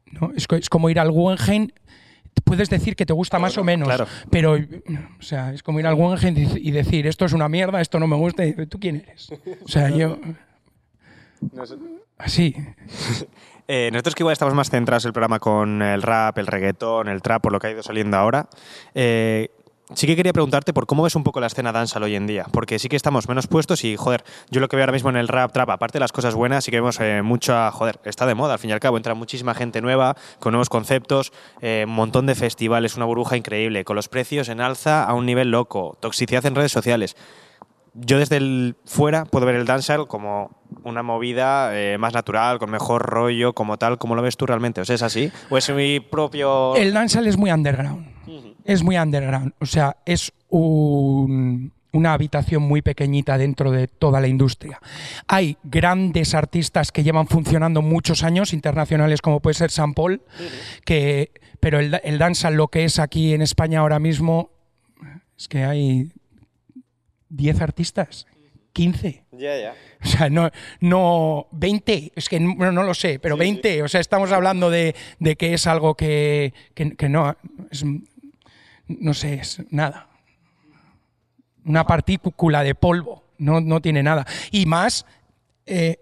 ¿no? 0.05 0.31
es, 0.35 0.69
como 0.69 0.91
ir 0.91 0.99
al 0.99 1.09
Guggenheim 1.09 1.69
puedes 2.43 2.69
decir 2.69 2.95
que 2.95 3.07
te 3.07 3.13
gusta 3.13 3.39
más 3.39 3.57
o 3.57 3.63
menos, 3.63 3.89
pero 4.29 4.53
o 4.53 5.21
sea, 5.21 5.51
es 5.51 5.63
como 5.63 5.79
ir 5.79 5.87
al 5.87 5.95
Guggenheim 5.95 6.35
y 6.57 6.71
decir 6.71 7.07
esto 7.07 7.25
es 7.25 7.33
una 7.33 7.49
mierda, 7.49 7.81
esto 7.81 7.99
no 7.99 8.05
me 8.05 8.15
gusta, 8.15 8.45
y 8.45 8.53
tú 8.67 8.79
quién 8.79 8.97
eres. 8.97 9.31
O 9.65 9.67
sea, 9.67 9.89
yo 9.89 10.19
así. 12.17 12.55
Eh, 13.65 13.89
nosotros 13.93 14.13
que 14.13 14.23
igual 14.23 14.33
estamos 14.33 14.53
más 14.53 14.69
centrados 14.69 15.05
en 15.05 15.09
el 15.09 15.13
programa 15.13 15.39
con 15.39 15.81
el 15.81 16.01
rap, 16.01 16.37
el 16.37 16.47
reggaetón, 16.47 17.07
el 17.07 17.21
trap, 17.21 17.41
por 17.41 17.53
lo 17.53 17.59
que 17.59 17.67
ha 17.67 17.71
ido 17.71 17.81
saliendo 17.81 18.17
ahora. 18.17 18.49
Eh, 18.93 19.51
sí 19.93 20.07
que 20.07 20.15
quería 20.15 20.33
preguntarte 20.33 20.73
por 20.73 20.85
cómo 20.85 21.03
ves 21.03 21.15
un 21.15 21.23
poco 21.23 21.39
la 21.39 21.47
escena 21.47 21.71
dancehall 21.71 22.03
hoy 22.03 22.15
en 22.15 22.27
día, 22.27 22.45
porque 22.51 22.79
sí 22.79 22.89
que 22.89 22.95
estamos 22.95 23.27
menos 23.27 23.47
puestos 23.47 23.83
y, 23.83 23.95
joder, 23.95 24.23
yo 24.49 24.61
lo 24.61 24.67
que 24.67 24.75
veo 24.75 24.83
ahora 24.83 24.93
mismo 24.93 25.09
en 25.09 25.17
el 25.17 25.27
rap 25.27 25.51
trap, 25.51 25.69
aparte 25.69 25.97
de 25.97 25.99
las 25.99 26.11
cosas 26.11 26.35
buenas, 26.35 26.63
sí 26.63 26.71
que 26.71 26.77
vemos 26.77 26.99
eh, 26.99 27.21
mucha, 27.21 27.69
joder, 27.71 27.99
está 28.05 28.25
de 28.25 28.35
moda, 28.35 28.53
al 28.53 28.59
fin 28.59 28.69
y 28.69 28.73
al 28.73 28.79
cabo, 28.79 28.97
entra 28.97 29.13
muchísima 29.13 29.53
gente 29.53 29.81
nueva, 29.81 30.15
con 30.39 30.53
nuevos 30.53 30.69
conceptos, 30.69 31.33
eh, 31.61 31.83
un 31.87 31.93
montón 31.93 32.25
de 32.25 32.35
festivales, 32.35 32.95
una 32.95 33.05
burbuja 33.05 33.37
increíble, 33.37 33.83
con 33.83 33.95
los 33.95 34.07
precios 34.07 34.49
en 34.49 34.61
alza 34.61 35.03
a 35.03 35.13
un 35.13 35.25
nivel 35.25 35.51
loco, 35.51 35.97
toxicidad 35.99 36.45
en 36.45 36.55
redes 36.55 36.71
sociales. 36.71 37.15
Yo 37.95 38.17
desde 38.17 38.37
el 38.37 38.75
fuera 38.85 39.25
puedo 39.25 39.45
ver 39.45 39.53
el 39.53 39.65
dancehall 39.65 40.07
como 40.07 40.49
una 40.83 41.03
movida 41.03 41.77
eh, 41.79 41.99
más 41.99 42.13
natural, 42.13 42.57
con 42.57 42.71
mejor 42.71 43.03
rollo, 43.03 43.53
como 43.53 43.77
tal, 43.77 43.99
¿cómo 43.99 44.15
lo 44.15 44.23
ves 44.23 44.35
tú 44.35 44.47
realmente? 44.47 44.81
¿O 44.81 44.85
sea, 44.85 44.95
es 44.95 45.03
así? 45.03 45.31
¿O 45.51 45.57
es 45.57 45.69
mi 45.69 45.99
propio...? 45.99 46.75
El 46.75 46.91
dancehall 46.91 47.27
es 47.27 47.37
muy 47.37 47.51
underground 47.51 48.13
es 48.65 48.83
muy 48.83 48.97
underground. 48.97 49.53
O 49.59 49.65
sea, 49.65 49.97
es 50.05 50.33
una 50.49 52.13
habitación 52.13 52.63
muy 52.63 52.81
pequeñita 52.81 53.37
dentro 53.37 53.71
de 53.71 53.87
toda 53.87 54.21
la 54.21 54.27
industria. 54.27 54.79
Hay 55.27 55.57
grandes 55.63 56.33
artistas 56.33 56.91
que 56.91 57.03
llevan 57.03 57.27
funcionando 57.27 57.81
muchos 57.81 58.23
años, 58.23 58.53
internacionales 58.53 59.21
como 59.21 59.39
puede 59.39 59.55
ser 59.55 59.71
San 59.71 59.93
Paul, 59.93 60.21
que, 60.85 61.31
pero 61.59 61.79
el, 61.79 61.99
el 62.03 62.17
dancehall 62.17 62.55
lo 62.55 62.67
que 62.67 62.85
es 62.85 62.99
aquí 62.99 63.33
en 63.33 63.41
España 63.41 63.79
ahora 63.79 63.99
mismo 63.99 64.51
es 65.37 65.47
que 65.47 65.63
hay 65.63 66.11
10 67.29 67.61
artistas. 67.61 68.27
15. 68.73 69.23
Ya, 69.33 69.57
ya. 69.57 69.75
O 70.03 70.07
sea, 70.07 70.29
no, 70.29 70.49
no 70.79 71.47
20, 71.51 72.11
es 72.15 72.27
que 72.27 72.39
no, 72.39 72.71
no 72.71 72.83
lo 72.83 72.93
sé, 72.93 73.19
pero 73.19 73.37
20. 73.37 73.83
O 73.83 73.87
sea, 73.87 74.01
estamos 74.01 74.31
hablando 74.31 74.69
de, 74.69 74.95
de 75.19 75.35
que 75.35 75.53
es 75.53 75.67
algo 75.67 75.95
que, 75.95 76.53
que, 76.73 76.95
que 76.95 77.07
no, 77.07 77.37
es 77.71 77.85
no 78.87 79.13
sé, 79.13 79.35
es 79.35 79.61
nada. 79.71 80.09
Una 81.65 81.85
partícula 81.85 82.63
de 82.63 82.75
polvo, 82.75 83.23
no, 83.37 83.61
no 83.61 83.81
tiene 83.81 84.03
nada. 84.03 84.25
Y 84.51 84.65
más 84.65 85.05
eh, 85.65 85.97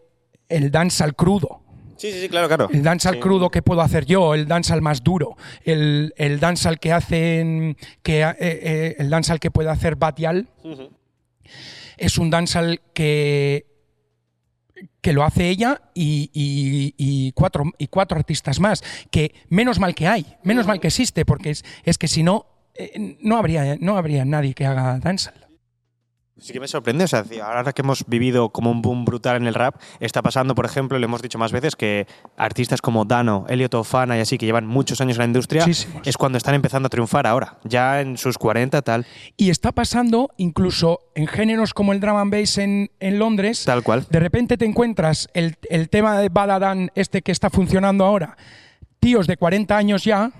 el 0.49 0.71
al 0.75 1.15
crudo. 1.15 1.61
Sí, 1.97 2.11
sí, 2.11 2.19
sí, 2.21 2.29
claro, 2.29 2.47
claro. 2.47 2.67
El 2.73 2.81
dance 2.81 3.07
al 3.07 3.19
crudo 3.19 3.51
que 3.51 3.61
puedo 3.61 3.81
hacer 3.81 4.05
yo, 4.05 4.33
el 4.33 4.51
al 4.51 4.81
más 4.81 5.03
duro, 5.03 5.37
el, 5.63 6.13
el 6.17 6.43
al 6.43 6.79
que 6.79 6.91
hacen, 6.91 7.77
que, 8.01 8.21
eh, 8.23 8.35
eh, 8.39 8.95
el 8.97 9.13
al 9.13 9.39
que 9.39 9.51
puede 9.51 9.69
hacer 9.69 9.95
Batial, 9.97 10.47
es 11.97 12.17
un 12.17 12.31
dancehall 12.31 12.81
que 12.93 13.67
que 15.01 15.13
lo 15.13 15.23
hace 15.23 15.47
ella 15.49 15.81
y, 15.93 16.29
y- 16.33 16.93
y 16.97 17.31
cuatro, 17.33 17.65
y 17.77 17.87
cuatro 17.87 18.17
artistas 18.17 18.59
más, 18.59 18.83
que 19.11 19.33
menos 19.49 19.79
mal 19.79 19.93
que 19.93 20.07
hay, 20.07 20.25
menos 20.43 20.65
mal 20.65 20.79
que 20.79 20.87
existe, 20.87 21.23
porque 21.25 21.51
es, 21.51 21.63
es 21.83 21.97
que 21.99 22.07
si 22.07 22.23
no, 22.23 22.47
eh, 22.83 23.17
no, 23.21 23.37
habría, 23.37 23.77
no 23.79 23.97
habría 23.97 24.25
nadie 24.25 24.53
que 24.53 24.65
haga 24.65 24.99
dancehall. 24.99 25.35
Sí 26.37 26.53
que 26.53 26.59
me 26.59 26.67
sorprende, 26.67 27.03
o 27.03 27.07
sea, 27.07 27.23
ahora 27.43 27.71
que 27.71 27.83
hemos 27.83 28.03
vivido 28.07 28.49
como 28.49 28.71
un 28.71 28.81
boom 28.81 29.05
brutal 29.05 29.35
en 29.37 29.45
el 29.45 29.53
rap, 29.53 29.75
está 29.99 30.23
pasando, 30.23 30.55
por 30.55 30.65
ejemplo, 30.65 30.97
le 30.97 31.05
hemos 31.05 31.21
dicho 31.21 31.37
más 31.37 31.51
veces 31.51 31.75
que 31.75 32.07
artistas 32.35 32.81
como 32.81 33.05
Dano, 33.05 33.45
Elliot 33.47 33.71
Ofana 33.75 34.17
y 34.17 34.21
así, 34.21 34.39
que 34.39 34.47
llevan 34.47 34.65
muchos 34.65 35.01
años 35.01 35.17
en 35.17 35.19
la 35.19 35.25
industria, 35.25 35.61
Muchísimos. 35.61 36.01
es 36.07 36.17
cuando 36.17 36.39
están 36.39 36.55
empezando 36.55 36.87
a 36.87 36.89
triunfar 36.89 37.27
ahora, 37.27 37.59
ya 37.63 38.01
en 38.01 38.17
sus 38.17 38.39
40 38.39 38.81
tal, 38.81 39.05
Y 39.37 39.51
está 39.51 39.71
pasando 39.71 40.31
incluso 40.37 41.01
en 41.13 41.27
géneros 41.27 41.75
como 41.75 41.93
el 41.93 41.99
drum 41.99 42.15
and 42.15 42.33
bass 42.33 42.57
en, 42.57 42.89
en 42.99 43.19
Londres. 43.19 43.63
tal 43.63 43.83
cual. 43.83 44.07
De 44.09 44.19
repente 44.19 44.57
te 44.57 44.65
encuentras 44.65 45.29
el, 45.35 45.57
el 45.69 45.89
tema 45.89 46.17
de 46.17 46.29
Badadan, 46.29 46.89
este 46.95 47.21
que 47.21 47.31
está 47.33 47.51
funcionando 47.51 48.03
ahora, 48.03 48.35
tíos 48.99 49.27
de 49.27 49.37
40 49.37 49.77
años 49.77 50.03
ya, 50.05 50.31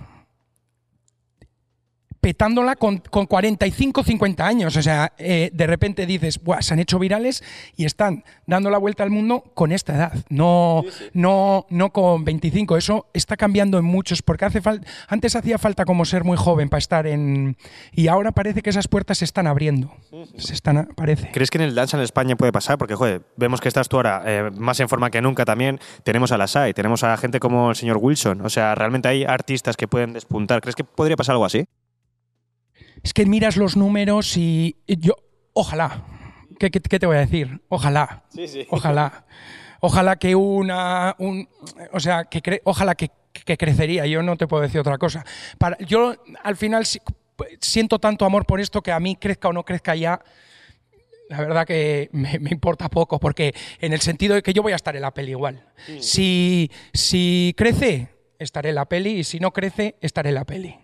petándola 2.22 2.76
con, 2.76 3.00
con 3.00 3.26
45, 3.26 4.04
50 4.04 4.46
años. 4.46 4.78
O 4.78 4.82
sea, 4.82 5.14
eh, 5.18 5.50
de 5.52 5.68
repente 5.68 6.06
dices, 6.06 6.42
Buah, 6.42 6.62
se 6.62 6.74
han 6.74 6.80
hecho 6.80 7.00
virales 7.00 7.44
y 7.76 7.86
están 7.86 8.24
dando 8.46 8.70
la 8.70 8.78
vuelta 8.78 9.04
al 9.04 9.10
mundo 9.10 9.44
con 9.56 9.72
esta 9.72 9.96
edad, 9.96 10.14
no, 10.30 10.84
no, 11.14 11.66
no 11.70 11.90
con 11.92 12.24
25. 12.24 12.78
Eso 12.78 13.08
está 13.14 13.36
cambiando 13.36 13.80
en 13.80 13.86
muchos, 13.86 14.22
porque 14.22 14.46
hace 14.46 14.62
falta, 14.62 14.88
antes 15.08 15.36
hacía 15.36 15.58
falta 15.58 15.84
como 15.84 16.06
ser 16.06 16.24
muy 16.24 16.38
joven 16.38 16.70
para 16.70 16.80
estar 16.80 17.08
en... 17.08 17.58
Y 17.92 18.08
ahora 18.08 18.32
parece 18.32 18.62
que 18.62 18.70
esas 18.70 18.88
puertas 18.88 19.18
se 19.18 19.26
están 19.26 19.48
abriendo. 19.48 19.92
Se 20.38 20.54
están, 20.54 20.90
parece. 20.96 21.32
¿Crees 21.32 21.50
que 21.50 21.58
en 21.58 21.64
el 21.64 21.76
dance 21.76 21.98
en 21.98 22.04
España 22.04 22.36
puede 22.36 22.52
pasar? 22.52 22.78
Porque, 22.78 22.96
joder, 22.96 23.24
vemos 23.36 23.60
que 23.60 23.68
estás 23.68 23.90
tú 23.90 23.98
ahora 23.98 24.22
eh, 24.26 24.52
más 24.56 24.80
en 24.80 24.88
forma 24.88 25.10
que 25.10 25.22
nunca 25.22 25.44
también. 25.44 25.80
Tenemos 26.04 26.32
a 26.32 26.38
la 26.38 26.48
SAI, 26.48 26.74
tenemos 26.74 27.04
a 27.04 27.18
gente 27.18 27.40
como 27.40 27.72
el 27.72 27.76
señor 27.76 27.98
Wilson. 28.00 28.42
O 28.42 28.50
sea, 28.50 28.76
realmente 28.76 29.08
hay 29.08 29.24
artistas 29.24 29.76
que 29.76 29.88
pueden 29.88 30.14
despuntar. 30.14 30.62
¿Crees 30.62 30.76
que 30.76 30.84
podría 30.84 31.16
pasar 31.16 31.34
algo 31.34 31.46
así? 31.46 31.66
Es 33.04 33.14
que 33.14 33.26
miras 33.26 33.58
los 33.58 33.76
números 33.78 34.38
y 34.38 34.76
y 34.88 34.98
yo, 35.00 35.16
ojalá. 35.54 36.04
¿Qué, 36.60 36.70
qué- 36.70 36.80
qué 36.82 37.00
te 37.00 37.06
voy 37.08 37.18
a 37.18 37.22
decir? 37.22 37.62
Ojalá. 37.70 38.24
Ojalá. 38.70 39.26
Ojalá 39.80 40.16
que 40.18 40.36
una. 40.36 41.16
Un, 41.18 41.50
o 41.92 42.00
sea, 42.00 42.26
que 42.26 42.42
cre- 42.44 42.62
ojalá 42.66 42.94
que, 42.94 43.10
que 43.34 43.58
crecería. 43.58 44.06
Yo 44.06 44.22
no 44.22 44.38
te 44.38 44.46
puedo 44.48 44.62
decir 44.62 44.80
otra 44.80 44.98
cosa. 45.00 45.26
Para, 45.58 45.78
yo 45.80 46.14
al 46.44 46.56
final 46.56 46.86
si- 46.86 47.00
siento 47.60 47.98
tanto 47.98 48.26
amor 48.26 48.46
por 48.46 48.60
esto 48.62 48.82
que 48.84 48.92
a 48.92 49.00
mí 49.00 49.16
crezca 49.16 49.48
o 49.48 49.54
no 49.54 49.66
crezca 49.66 49.96
ya. 49.96 50.22
La 51.30 51.38
verdad 51.40 51.66
que 51.66 52.10
me, 52.12 52.38
me 52.40 52.50
importa 52.52 52.90
poco, 52.90 53.18
porque 53.20 53.56
en 53.80 53.94
el 53.94 54.02
sentido 54.02 54.36
de 54.36 54.44
que 54.44 54.54
yo 54.54 54.62
voy 54.62 54.74
a 54.74 54.76
estar 54.76 54.96
en 54.96 55.02
la 55.02 55.14
peli 55.14 55.32
igual. 55.32 55.66
Si, 56.02 56.70
si 56.94 57.56
crece, 57.58 58.10
estaré 58.38 58.70
en 58.70 58.76
la 58.76 58.86
peli, 58.86 59.12
y 59.20 59.24
si 59.24 59.40
no 59.40 59.52
crece, 59.52 59.96
estaré 60.02 60.30
en 60.30 60.36
la 60.36 60.46
peli. 60.46 60.76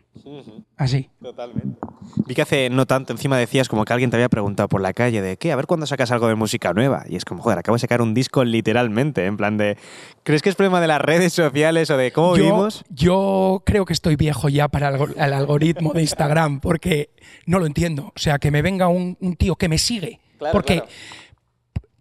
Así. 0.77 1.09
Totalmente. 1.21 1.79
Vi 2.25 2.35
que 2.35 2.41
hace 2.41 2.69
no 2.69 2.85
tanto 2.85 3.13
encima 3.13 3.37
decías 3.37 3.67
como 3.69 3.85
que 3.85 3.93
alguien 3.93 4.09
te 4.09 4.15
había 4.17 4.29
preguntado 4.29 4.67
por 4.69 4.81
la 4.81 4.93
calle 4.93 5.21
de 5.21 5.37
qué, 5.37 5.51
a 5.51 5.55
ver 5.55 5.65
cuándo 5.67 5.85
sacas 5.85 6.11
algo 6.11 6.27
de 6.27 6.35
música 6.35 6.73
nueva. 6.73 7.03
Y 7.07 7.15
es 7.15 7.25
como, 7.25 7.41
joder, 7.41 7.59
acabo 7.59 7.75
de 7.75 7.79
sacar 7.79 8.01
un 8.01 8.13
disco 8.13 8.43
literalmente, 8.43 9.25
en 9.25 9.37
plan 9.37 9.57
de, 9.57 9.77
¿crees 10.23 10.41
que 10.41 10.49
es 10.49 10.55
problema 10.55 10.81
de 10.81 10.87
las 10.87 11.01
redes 11.01 11.33
sociales 11.33 11.89
o 11.89 11.97
de 11.97 12.11
cómo 12.11 12.35
yo, 12.37 12.43
vivimos? 12.43 12.83
yo 12.89 13.63
creo 13.65 13.85
que 13.85 13.93
estoy 13.93 14.15
viejo 14.15 14.49
ya 14.49 14.67
para 14.67 14.89
el, 14.89 14.95
algo- 14.95 15.13
el 15.15 15.33
algoritmo 15.33 15.93
de 15.93 16.01
Instagram 16.01 16.59
porque 16.59 17.09
no 17.45 17.59
lo 17.59 17.65
entiendo. 17.65 18.11
O 18.15 18.19
sea, 18.19 18.39
que 18.39 18.51
me 18.51 18.61
venga 18.61 18.87
un, 18.87 19.17
un 19.21 19.35
tío 19.35 19.55
que 19.55 19.69
me 19.69 19.77
sigue. 19.77 20.19
Claro, 20.37 20.53
porque 20.53 20.75
claro. 20.75 20.89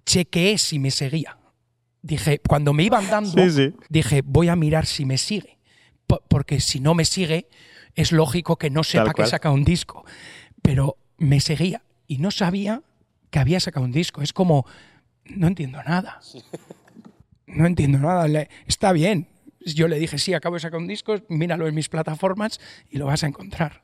chequeé 0.04 0.58
si 0.58 0.78
me 0.78 0.90
seguía. 0.90 1.37
Dije, 2.02 2.40
cuando 2.46 2.73
me 2.73 2.85
iban 2.85 3.08
dando, 3.11 3.30
Sí, 3.30 3.50
sí. 3.50 3.73
dije, 3.88 4.23
voy 4.25 4.49
a 4.49 4.56
mirar 4.56 4.87
si 4.87 5.04
me 5.04 5.18
sigue. 5.18 5.58
Po- 6.06 6.23
porque 6.28 6.61
si 6.61 6.78
no 6.78 6.94
me 6.94 7.04
sigue, 7.04 7.49
es 7.96 8.12
lógico 8.12 8.56
que 8.56 8.70
no 8.70 8.84
sepa 8.84 9.04
que 9.06 9.22
saca 9.30 9.50
un 9.50 9.64
disco. 9.64 10.04
Pero 10.62 10.96
me 11.18 11.40
seguía 11.40 11.82
y 12.06 12.18
no 12.18 12.30
sabía 12.30 12.82
que 13.30 13.38
había 13.40 13.58
sacado 13.58 13.84
un 13.84 13.92
disco. 13.92 14.22
Es 14.22 14.32
como, 14.32 14.66
no 15.24 15.48
entiendo 15.48 15.82
nada. 15.82 16.20
No 17.46 17.66
entiendo 17.66 17.98
nada. 17.98 18.28
Le- 18.28 18.48
está 18.66 18.92
bien. 18.92 19.26
Yo 19.60 19.88
le 19.88 19.98
dije, 19.98 20.18
sí, 20.18 20.32
acabo 20.34 20.54
de 20.54 20.60
sacar 20.60 20.78
un 20.78 20.86
disco, 20.86 21.16
míralo 21.28 21.66
en 21.66 21.74
mis 21.74 21.88
plataformas 21.88 22.60
y 22.90 22.98
lo 22.98 23.06
vas 23.06 23.24
a 23.24 23.26
encontrar. 23.26 23.82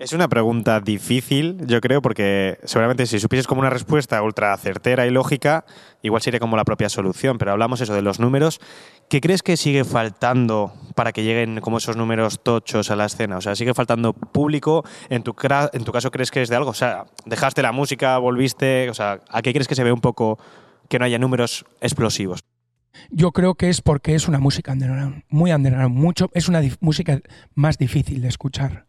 Es 0.00 0.14
una 0.14 0.28
pregunta 0.28 0.80
difícil, 0.80 1.58
yo 1.66 1.80
creo, 1.82 2.00
porque 2.00 2.58
seguramente 2.64 3.04
si 3.06 3.20
supieses 3.20 3.46
como 3.46 3.60
una 3.60 3.68
respuesta 3.68 4.22
ultra 4.22 4.56
certera 4.56 5.06
y 5.06 5.10
lógica, 5.10 5.66
igual 6.00 6.22
sería 6.22 6.40
como 6.40 6.56
la 6.56 6.64
propia 6.64 6.88
solución. 6.88 7.36
Pero 7.36 7.52
hablamos 7.52 7.82
eso 7.82 7.92
de 7.94 8.00
los 8.00 8.18
números. 8.18 8.60
¿Qué 9.10 9.20
crees 9.20 9.42
que 9.42 9.58
sigue 9.58 9.84
faltando 9.84 10.72
para 10.94 11.12
que 11.12 11.22
lleguen 11.22 11.60
como 11.60 11.76
esos 11.76 11.96
números 11.96 12.40
tochos 12.42 12.90
a 12.90 12.96
la 12.96 13.04
escena? 13.04 13.36
O 13.36 13.40
sea, 13.42 13.54
¿sigue 13.54 13.74
faltando 13.74 14.14
público? 14.14 14.84
¿En 15.10 15.22
tu, 15.22 15.34
cra- 15.34 15.68
en 15.74 15.84
tu 15.84 15.92
caso 15.92 16.10
crees 16.10 16.30
que 16.30 16.40
es 16.40 16.48
de 16.48 16.56
algo? 16.56 16.70
O 16.70 16.74
sea, 16.74 17.04
¿dejaste 17.26 17.60
la 17.60 17.72
música, 17.72 18.16
volviste? 18.16 18.88
O 18.88 18.94
sea, 18.94 19.20
¿a 19.28 19.42
qué 19.42 19.52
crees 19.52 19.68
que 19.68 19.74
se 19.74 19.84
ve 19.84 19.92
un 19.92 20.00
poco 20.00 20.38
que 20.88 20.98
no 20.98 21.04
haya 21.04 21.18
números 21.18 21.66
explosivos? 21.82 22.40
Yo 23.10 23.32
creo 23.32 23.54
que 23.54 23.68
es 23.68 23.82
porque 23.82 24.14
es 24.14 24.28
una 24.28 24.38
música 24.38 24.72
underground, 24.72 25.24
muy 25.28 25.52
underground, 25.52 25.94
mucho, 25.94 26.30
es 26.32 26.48
una 26.48 26.62
música 26.80 27.20
más 27.54 27.76
difícil 27.76 28.22
de 28.22 28.28
escuchar. 28.28 28.86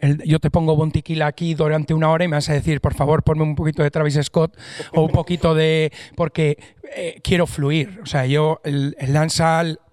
El- 0.00 0.22
yo 0.24 0.38
te 0.40 0.50
pongo 0.50 0.74
Bon 0.76 0.90
Tequila 0.90 1.26
aquí 1.26 1.54
durante 1.54 1.94
una 1.94 2.10
hora 2.10 2.24
y 2.24 2.28
me 2.28 2.36
vas 2.36 2.48
a 2.48 2.54
decir, 2.54 2.80
por 2.80 2.94
favor, 2.94 3.22
ponme 3.22 3.42
un 3.42 3.54
poquito 3.54 3.82
de 3.82 3.90
Travis 3.90 4.18
Scott 4.22 4.56
o 4.94 5.02
un 5.02 5.10
poquito 5.10 5.54
de... 5.54 5.92
porque 6.16 6.56
eh, 6.96 7.20
quiero 7.22 7.46
fluir. 7.46 8.00
O 8.02 8.06
sea, 8.06 8.26
yo, 8.26 8.60
el, 8.64 8.96
el 8.98 9.16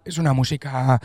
es 0.05 0.17
una 0.17 0.33
música... 0.33 0.99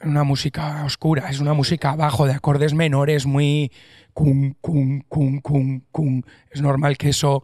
Una 0.00 0.22
música 0.22 0.84
oscura, 0.84 1.28
es 1.28 1.40
una 1.40 1.54
música 1.54 1.90
abajo 1.90 2.26
de 2.26 2.32
acordes 2.32 2.72
menores, 2.72 3.26
muy... 3.26 3.72
Cum, 4.12 4.54
cum, 4.60 5.02
cum, 5.08 5.40
cum, 5.40 5.80
cum. 5.90 6.22
Es 6.50 6.60
normal 6.60 6.96
que 6.96 7.08
eso, 7.08 7.42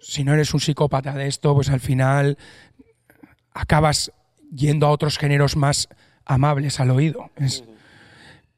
si 0.00 0.24
no 0.24 0.34
eres 0.34 0.54
un 0.54 0.60
psicópata 0.60 1.12
de 1.12 1.26
esto, 1.26 1.54
pues 1.54 1.68
al 1.68 1.80
final 1.80 2.36
acabas 3.52 4.12
yendo 4.54 4.86
a 4.86 4.90
otros 4.90 5.18
géneros 5.18 5.56
más 5.56 5.88
amables 6.24 6.80
al 6.80 6.90
oído. 6.90 7.30
Es, 7.36 7.64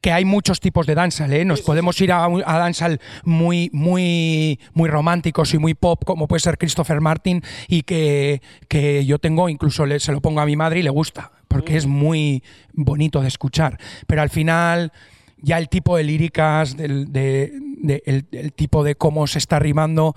que 0.03 0.11
hay 0.11 0.25
muchos 0.25 0.59
tipos 0.59 0.85
de 0.85 0.95
dancehall, 0.95 1.31
¿eh? 1.31 1.45
Nos 1.45 1.61
podemos 1.61 1.99
ir 2.01 2.11
a, 2.11 2.25
a 2.25 2.57
dancehall 2.59 2.99
muy, 3.23 3.69
muy, 3.71 4.59
muy 4.73 4.89
románticos 4.89 5.53
y 5.53 5.57
muy 5.59 5.75
pop, 5.75 6.03
como 6.03 6.27
puede 6.27 6.41
ser 6.41 6.57
Christopher 6.57 6.99
Martin, 6.99 7.41
y 7.69 7.83
que, 7.83 8.41
que 8.67 9.05
yo 9.05 9.17
tengo, 9.17 9.47
incluso 9.47 9.85
le- 9.85 10.01
se 10.01 10.11
lo 10.11 10.19
pongo 10.19 10.41
a 10.41 10.45
mi 10.45 10.57
madre 10.57 10.81
y 10.81 10.83
le 10.83 10.89
gusta, 10.89 11.31
porque 11.47 11.77
es 11.77 11.85
muy 11.87 12.43
bonito 12.73 13.21
de 13.21 13.29
escuchar. 13.29 13.79
Pero 14.05 14.21
al 14.21 14.29
final, 14.29 14.91
ya 15.37 15.57
el 15.57 15.69
tipo 15.69 15.95
de 15.95 16.03
líricas, 16.03 16.75
del, 16.75 17.13
de- 17.13 17.53
de- 17.81 18.03
el, 18.05 18.25
el 18.33 18.51
tipo 18.51 18.83
de 18.83 18.95
cómo 18.95 19.25
se 19.27 19.39
está 19.39 19.57
rimando, 19.57 20.15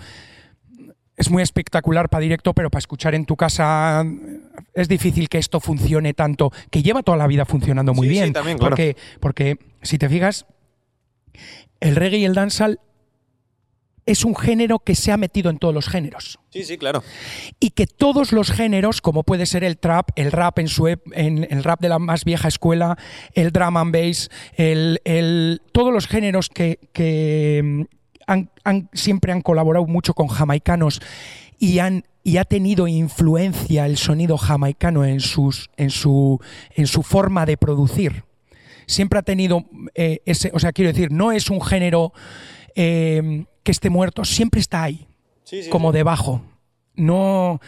es 1.16 1.30
muy 1.30 1.42
espectacular 1.42 2.08
para 2.08 2.20
directo, 2.22 2.52
pero 2.54 2.70
para 2.70 2.80
escuchar 2.80 3.14
en 3.14 3.24
tu 3.24 3.36
casa 3.36 4.02
eh, 4.06 4.40
es 4.74 4.88
difícil 4.88 5.28
que 5.28 5.38
esto 5.38 5.60
funcione 5.60 6.12
tanto, 6.14 6.52
que 6.70 6.82
lleva 6.82 7.02
toda 7.02 7.16
la 7.18 7.26
vida 7.26 7.44
funcionando 7.44 7.94
muy 7.94 8.08
Sí, 8.08 8.14
sí, 8.14 8.20
bien. 8.20 8.32
también, 8.32 8.58
claro. 8.58 8.70
porque, 8.70 8.96
porque 9.20 9.58
si 9.82 9.98
te 9.98 10.08
fijas, 10.08 10.46
el 11.80 11.96
reggae 11.96 12.18
y 12.18 12.24
el 12.24 12.34
dancehall 12.34 12.80
es 14.04 14.24
un 14.24 14.36
género 14.36 14.78
que 14.78 14.94
se 14.94 15.10
ha 15.10 15.16
metido 15.16 15.50
en 15.50 15.58
todos 15.58 15.74
los 15.74 15.88
géneros. 15.88 16.38
Sí, 16.50 16.62
sí, 16.62 16.78
claro. 16.78 17.02
Y 17.58 17.70
que 17.70 17.88
todos 17.88 18.30
los 18.32 18.52
géneros, 18.52 19.00
como 19.00 19.24
puede 19.24 19.46
ser 19.46 19.64
el 19.64 19.78
trap, 19.78 20.10
el 20.14 20.30
rap 20.30 20.60
en 20.60 20.68
su 20.68 20.86
en 20.86 20.98
el 21.50 21.64
rap 21.64 21.80
de 21.80 21.88
la 21.88 21.98
más 21.98 22.24
vieja 22.24 22.46
escuela, 22.46 22.96
el 23.34 23.50
drum 23.50 23.76
and 23.76 23.92
bass, 23.92 24.30
el, 24.54 25.00
el- 25.04 25.60
todos 25.72 25.92
los 25.92 26.06
géneros 26.06 26.48
que, 26.50 26.78
que, 26.92 27.86
han- 28.26 28.50
han- 28.64 28.88
siempre 28.92 29.32
han 29.32 29.42
colaborado 29.42 29.86
mucho 29.86 30.14
con 30.14 30.26
jamaicanos 30.28 31.00
y 31.58 31.78
han 31.78 32.04
y 32.22 32.38
ha 32.38 32.44
tenido 32.44 32.88
influencia 32.88 33.86
el 33.86 33.96
sonido 33.96 34.36
jamaicano 34.36 35.04
en 35.04 35.20
sus 35.20 35.70
en 35.76 35.90
su 35.90 36.40
en 36.74 36.86
su 36.88 37.02
forma 37.04 37.46
de 37.46 37.56
producir 37.56 38.24
siempre 38.86 39.18
ha 39.20 39.22
tenido 39.22 39.64
eh, 39.94 40.20
ese 40.26 40.50
o 40.52 40.58
sea 40.58 40.72
quiero 40.72 40.90
decir 40.92 41.12
no 41.12 41.30
es 41.32 41.50
un 41.50 41.60
género 41.60 42.12
eh, 42.74 43.44
que 43.62 43.70
esté 43.72 43.90
muerto 43.90 44.24
siempre 44.24 44.60
está 44.60 44.82
ahí 44.82 45.06
como 45.70 45.92
debajo. 45.92 46.42
No. 46.96 47.60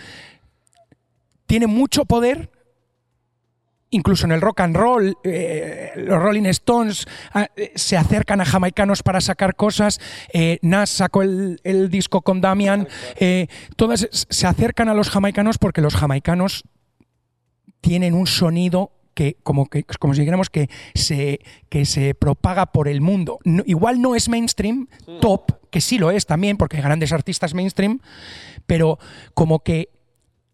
Tiene 1.46 1.66
mucho 1.66 2.04
poder. 2.04 2.50
Incluso 3.90 4.26
en 4.26 4.32
el 4.32 4.40
rock 4.42 4.60
and 4.60 4.76
roll, 4.76 5.16
eh, 5.24 5.92
los 5.96 6.22
Rolling 6.22 6.44
Stones 6.46 7.06
ah, 7.32 7.48
eh, 7.56 7.72
se 7.74 7.96
acercan 7.96 8.40
a 8.42 8.44
jamaicanos 8.44 9.02
para 9.02 9.20
sacar 9.22 9.56
cosas. 9.56 9.98
Eh, 10.32 10.58
Nas 10.60 10.90
sacó 10.90 11.22
el, 11.22 11.58
el 11.64 11.88
disco 11.88 12.20
con 12.20 12.40
Damian. 12.42 12.86
eh, 13.16 13.46
todas 13.76 14.06
se 14.10 14.46
acercan 14.46 14.90
a 14.90 14.94
los 14.94 15.08
jamaicanos 15.08 15.56
porque 15.56 15.80
los 15.80 15.94
jamaicanos 15.96 16.64
tienen 17.80 18.14
un 18.14 18.26
sonido 18.26 18.92
que 19.14 19.36
como 19.42 19.66
que 19.66 19.84
como 19.84 20.14
si 20.14 20.20
dijéramos 20.20 20.48
que 20.50 20.68
se 20.94 21.40
que 21.68 21.84
se 21.86 22.14
propaga 22.14 22.66
por 22.66 22.88
el 22.88 23.00
mundo. 23.00 23.38
No- 23.44 23.62
igual 23.66 24.00
no 24.00 24.14
es 24.14 24.28
mainstream, 24.28 24.86
top, 25.20 25.70
que 25.70 25.80
sí 25.80 25.98
lo 25.98 26.10
es 26.10 26.26
también 26.26 26.56
porque 26.56 26.76
hay 26.76 26.82
grandes 26.82 27.12
artistas 27.12 27.54
mainstream, 27.54 28.00
pero 28.66 28.98
como 29.34 29.60
que 29.60 29.88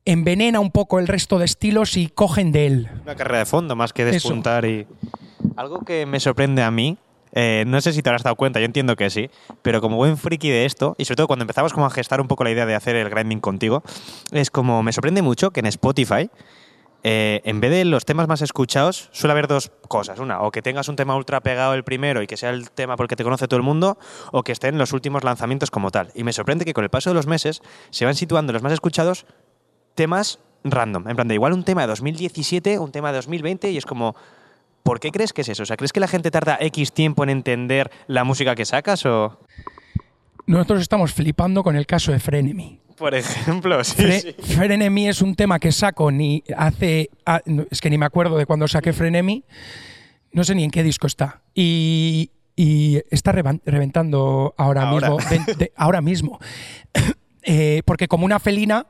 envenena 0.04 0.60
un 0.60 0.70
poco 0.70 0.98
el 0.98 1.08
resto 1.08 1.38
de 1.38 1.46
estilos 1.46 1.96
y 1.96 2.08
cogen 2.08 2.52
de 2.52 2.66
él. 2.66 2.88
Una 3.02 3.14
carrera 3.14 3.38
de 3.38 3.46
fondo 3.46 3.76
más 3.76 3.92
que 3.92 4.04
despuntar 4.04 4.64
y... 4.64 4.86
Algo 5.56 5.84
que 5.84 6.06
me 6.06 6.20
sorprende 6.20 6.62
a 6.62 6.70
mí 6.70 6.98
eh, 7.36 7.64
no 7.66 7.80
sé 7.80 7.92
si 7.92 8.00
te 8.00 8.08
habrás 8.08 8.22
dado 8.22 8.36
cuenta, 8.36 8.60
yo 8.60 8.66
entiendo 8.66 8.94
que 8.94 9.10
sí, 9.10 9.28
pero 9.60 9.80
como 9.80 9.96
buen 9.96 10.16
friki 10.16 10.50
de 10.50 10.66
esto, 10.66 10.94
y 10.98 11.04
sobre 11.04 11.16
todo 11.16 11.26
cuando 11.26 11.42
empezamos 11.42 11.72
como 11.72 11.84
a 11.84 11.90
gestar 11.90 12.20
un 12.20 12.28
poco 12.28 12.44
la 12.44 12.52
idea 12.52 12.64
de 12.64 12.76
hacer 12.76 12.94
el 12.94 13.10
grinding 13.10 13.40
contigo, 13.40 13.82
es 14.30 14.50
como 14.52 14.84
me 14.84 14.92
sorprende 14.92 15.20
mucho 15.20 15.50
que 15.50 15.58
en 15.58 15.66
Spotify, 15.66 16.30
eh, 17.02 17.42
en 17.44 17.60
vez 17.60 17.72
de 17.72 17.84
los 17.84 18.04
temas 18.04 18.28
más 18.28 18.40
escuchados, 18.40 19.10
suele 19.12 19.32
haber 19.32 19.48
dos 19.48 19.72
cosas. 19.88 20.20
Una, 20.20 20.40
o 20.42 20.52
que 20.52 20.62
tengas 20.62 20.88
un 20.88 20.94
tema 20.94 21.16
ultra 21.16 21.40
pegado 21.40 21.74
el 21.74 21.82
primero 21.82 22.22
y 22.22 22.28
que 22.28 22.36
sea 22.36 22.50
el 22.50 22.70
tema 22.70 22.96
por 22.96 23.04
el 23.04 23.08
que 23.08 23.16
te 23.16 23.24
conoce 23.24 23.48
todo 23.48 23.58
el 23.58 23.64
mundo, 23.64 23.98
o 24.30 24.44
que 24.44 24.52
estén 24.52 24.78
los 24.78 24.92
últimos 24.92 25.24
lanzamientos 25.24 25.72
como 25.72 25.90
tal. 25.90 26.12
Y 26.14 26.22
me 26.22 26.32
sorprende 26.32 26.64
que 26.64 26.72
con 26.72 26.84
el 26.84 26.90
paso 26.90 27.10
de 27.10 27.14
los 27.14 27.26
meses 27.26 27.62
se 27.90 28.04
van 28.04 28.14
situando 28.14 28.52
los 28.52 28.62
más 28.62 28.72
escuchados 28.72 29.26
temas 29.94 30.38
random. 30.64 31.08
En 31.08 31.16
plan, 31.16 31.28
de 31.28 31.34
igual 31.34 31.52
un 31.52 31.64
tema 31.64 31.82
de 31.82 31.88
2017, 31.88 32.78
un 32.78 32.92
tema 32.92 33.10
de 33.12 33.16
2020, 33.16 33.70
y 33.70 33.76
es 33.76 33.86
como, 33.86 34.14
¿Por 34.84 35.00
qué 35.00 35.10
crees 35.10 35.32
que 35.32 35.40
es 35.40 35.48
eso? 35.48 35.62
O 35.62 35.66
sea, 35.66 35.78
¿crees 35.78 35.94
que 35.94 35.98
la 35.98 36.08
gente 36.08 36.30
tarda 36.30 36.58
X 36.60 36.92
tiempo 36.92 37.24
en 37.24 37.30
entender 37.30 37.90
la 38.06 38.22
música 38.22 38.54
que 38.54 38.66
sacas 38.66 39.04
o...? 39.06 39.40
Nosotros 40.46 40.82
estamos 40.82 41.14
flipando 41.14 41.62
con 41.62 41.74
el 41.74 41.86
caso 41.86 42.12
de 42.12 42.20
Frenemy. 42.20 42.80
Por 42.98 43.14
ejemplo, 43.14 43.82
sí, 43.82 44.20
sí. 44.20 44.34
Frenemy 44.54 45.08
es 45.08 45.22
un 45.22 45.34
tema 45.36 45.58
que 45.58 45.72
saco 45.72 46.10
ni 46.10 46.44
hace... 46.54 47.08
Es 47.70 47.80
que 47.80 47.88
ni 47.88 47.96
me 47.96 48.04
acuerdo 48.04 48.36
de 48.36 48.44
cuando 48.44 48.68
saqué 48.68 48.92
Frenemy. 48.92 49.42
No 50.32 50.44
sé 50.44 50.54
ni 50.54 50.64
en 50.64 50.70
qué 50.70 50.82
disco 50.82 51.06
está. 51.06 51.40
Y, 51.54 52.30
está 53.10 53.32
reventando 53.32 54.54
ahora, 54.58 54.90
mismo. 54.92 55.16
ahora 55.76 56.00
mismo. 56.02 56.38
Eh, 57.46 57.82
porque 57.84 58.08
como 58.08 58.24
una 58.24 58.40
felina 58.40 58.86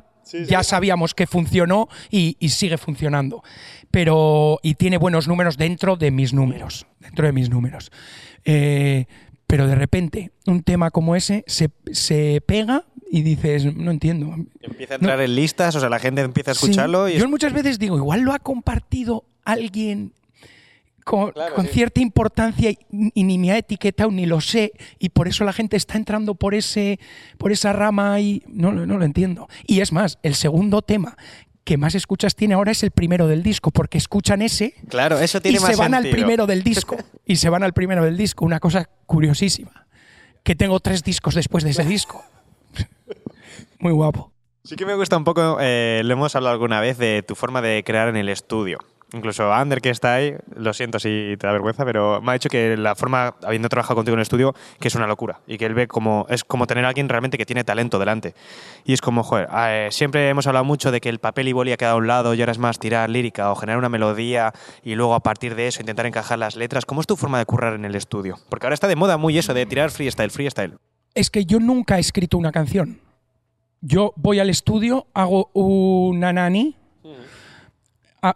ya 0.46 0.62
sabíamos 0.62 1.14
que 1.14 1.26
funcionó 1.26 1.88
y, 2.10 2.36
sigue 2.48 2.78
funcionando. 2.78 3.42
Pero, 3.90 4.58
y 4.62 4.74
tiene 4.74 4.98
buenos 4.98 5.28
números 5.28 5.56
dentro 5.56 5.96
de 5.96 6.10
mis 6.10 6.32
números. 6.32 6.86
Dentro 7.00 7.26
de 7.26 7.32
mis 7.32 7.50
números. 7.50 7.90
Eh, 8.44 9.06
pero 9.46 9.66
de 9.66 9.74
repente, 9.74 10.32
un 10.46 10.62
tema 10.62 10.90
como 10.90 11.16
ese 11.16 11.44
se, 11.46 12.40
pega 12.40 12.84
y 13.10 13.22
dices, 13.22 13.74
no 13.76 13.90
entiendo. 13.90 14.34
Empieza 14.60 14.94
a 14.94 14.96
entrar 14.96 15.20
en 15.20 15.34
listas, 15.36 15.76
o 15.76 15.80
sea, 15.80 15.88
la 15.88 15.98
gente 15.98 16.22
empieza 16.22 16.50
a 16.50 16.54
escucharlo. 16.54 17.08
Yo 17.08 17.28
muchas 17.28 17.52
veces 17.52 17.78
digo, 17.78 17.96
igual 17.96 18.22
lo 18.22 18.32
ha 18.32 18.38
compartido 18.38 19.24
alguien 19.44 20.12
con, 21.04 21.32
cierta 21.70 22.00
importancia 22.00 22.70
y, 22.70 23.24
ni 23.24 23.38
me 23.38 23.52
ha 23.52 23.58
etiquetado 23.58 24.10
ni 24.10 24.26
lo 24.26 24.40
sé 24.40 24.72
y 24.98 25.10
por 25.10 25.28
eso 25.28 25.44
la 25.44 25.52
gente 25.52 25.76
está 25.76 25.96
entrando 25.96 26.34
por 26.34 26.54
ese 26.54 26.98
por 27.38 27.52
esa 27.52 27.72
rama 27.72 28.18
y 28.20 28.42
no, 28.48 28.72
no 28.72 28.98
lo 28.98 29.04
entiendo. 29.04 29.48
Y 29.66 29.80
es 29.80 29.92
más, 29.92 30.18
el 30.22 30.34
segundo 30.34 30.82
tema 30.82 31.16
que 31.64 31.78
más 31.78 31.94
escuchas 31.94 32.36
tiene 32.36 32.54
ahora 32.54 32.72
es 32.72 32.82
el 32.82 32.90
primero 32.90 33.26
del 33.26 33.42
disco, 33.42 33.70
porque 33.70 33.98
escuchan 33.98 34.42
ese 34.42 34.74
claro, 34.88 35.18
eso 35.18 35.40
tiene 35.40 35.56
y 35.56 35.60
se 35.60 35.76
van 35.76 35.94
al 35.94 36.08
primero 36.10 36.46
del 36.46 36.62
disco. 36.62 36.96
y 37.26 37.36
se 37.36 37.48
van 37.48 37.62
al 37.62 37.72
primero 37.72 38.04
del 38.04 38.16
disco. 38.16 38.44
Una 38.44 38.60
cosa 38.60 38.88
curiosísima. 39.06 39.86
Que 40.42 40.54
tengo 40.54 40.78
tres 40.80 41.02
discos 41.02 41.34
después 41.34 41.64
de 41.64 41.70
ese 41.70 41.84
disco. 41.84 42.22
Muy 43.78 43.92
guapo. 43.92 44.30
Sí 44.62 44.76
que 44.76 44.86
me 44.86 44.94
gusta 44.94 45.16
un 45.16 45.24
poco, 45.24 45.58
eh, 45.60 46.02
lo 46.04 46.12
hemos 46.14 46.36
hablado 46.36 46.54
alguna 46.54 46.80
vez, 46.80 46.98
de 46.98 47.22
tu 47.22 47.34
forma 47.34 47.60
de 47.60 47.82
crear 47.84 48.08
en 48.08 48.16
el 48.16 48.28
estudio. 48.28 48.78
Incluso 49.14 49.52
Ander, 49.52 49.80
que 49.80 49.90
está 49.90 50.14
ahí, 50.14 50.34
lo 50.56 50.72
siento 50.72 50.98
si 50.98 51.36
te 51.38 51.46
da 51.46 51.52
vergüenza, 51.52 51.84
pero 51.84 52.20
me 52.20 52.32
ha 52.32 52.34
dicho 52.34 52.48
que 52.48 52.76
la 52.76 52.96
forma, 52.96 53.36
habiendo 53.44 53.68
trabajado 53.68 53.94
contigo 53.96 54.14
en 54.14 54.18
el 54.18 54.22
estudio, 54.22 54.54
que 54.80 54.88
es 54.88 54.94
una 54.96 55.06
locura. 55.06 55.40
Y 55.46 55.56
que 55.56 55.66
él 55.66 55.74
ve 55.74 55.86
como. 55.86 56.26
Es 56.28 56.42
como 56.42 56.66
tener 56.66 56.84
a 56.84 56.88
alguien 56.88 57.08
realmente 57.08 57.38
que 57.38 57.46
tiene 57.46 57.62
talento 57.62 57.98
delante. 57.98 58.34
Y 58.84 58.92
es 58.92 59.00
como, 59.00 59.22
joder, 59.22 59.48
eh, 59.68 59.88
siempre 59.92 60.28
hemos 60.28 60.46
hablado 60.48 60.64
mucho 60.64 60.90
de 60.90 61.00
que 61.00 61.08
el 61.08 61.20
papel 61.20 61.46
y 61.46 61.52
boli 61.52 61.72
ha 61.72 61.76
quedado 61.76 61.94
a 61.94 61.98
un 61.98 62.08
lado 62.08 62.34
y 62.34 62.40
ahora 62.40 62.52
es 62.52 62.58
más 62.58 62.78
tirar 62.78 63.08
lírica 63.08 63.52
o 63.52 63.54
generar 63.54 63.78
una 63.78 63.88
melodía 63.88 64.52
y 64.82 64.96
luego 64.96 65.14
a 65.14 65.20
partir 65.20 65.54
de 65.54 65.68
eso 65.68 65.80
intentar 65.80 66.06
encajar 66.06 66.38
las 66.38 66.56
letras. 66.56 66.84
¿Cómo 66.84 67.00
es 67.00 67.06
tu 67.06 67.16
forma 67.16 67.38
de 67.38 67.46
currar 67.46 67.74
en 67.74 67.84
el 67.84 67.94
estudio? 67.94 68.38
Porque 68.48 68.66
ahora 68.66 68.74
está 68.74 68.88
de 68.88 68.96
moda 68.96 69.16
muy 69.16 69.38
eso 69.38 69.54
de 69.54 69.64
tirar 69.64 69.90
freestyle, 69.90 70.30
freestyle. 70.30 70.76
Es 71.14 71.30
que 71.30 71.44
yo 71.44 71.60
nunca 71.60 71.98
he 71.98 72.00
escrito 72.00 72.36
una 72.36 72.50
canción. 72.50 73.00
Yo 73.80 74.12
voy 74.16 74.40
al 74.40 74.50
estudio, 74.50 75.06
hago 75.14 75.50
una 75.52 76.32
nani 76.32 76.76
Ah, 77.04 77.08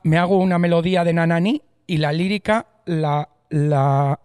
me 0.03 0.19
hago 0.19 0.39
una 0.39 0.59
melodía 0.59 1.05
de 1.05 1.13
Nanani 1.13 1.63
y 1.87 1.99
la 1.99 2.13
lírica 2.13 2.67
la, 2.87 3.29
la, 3.51 4.19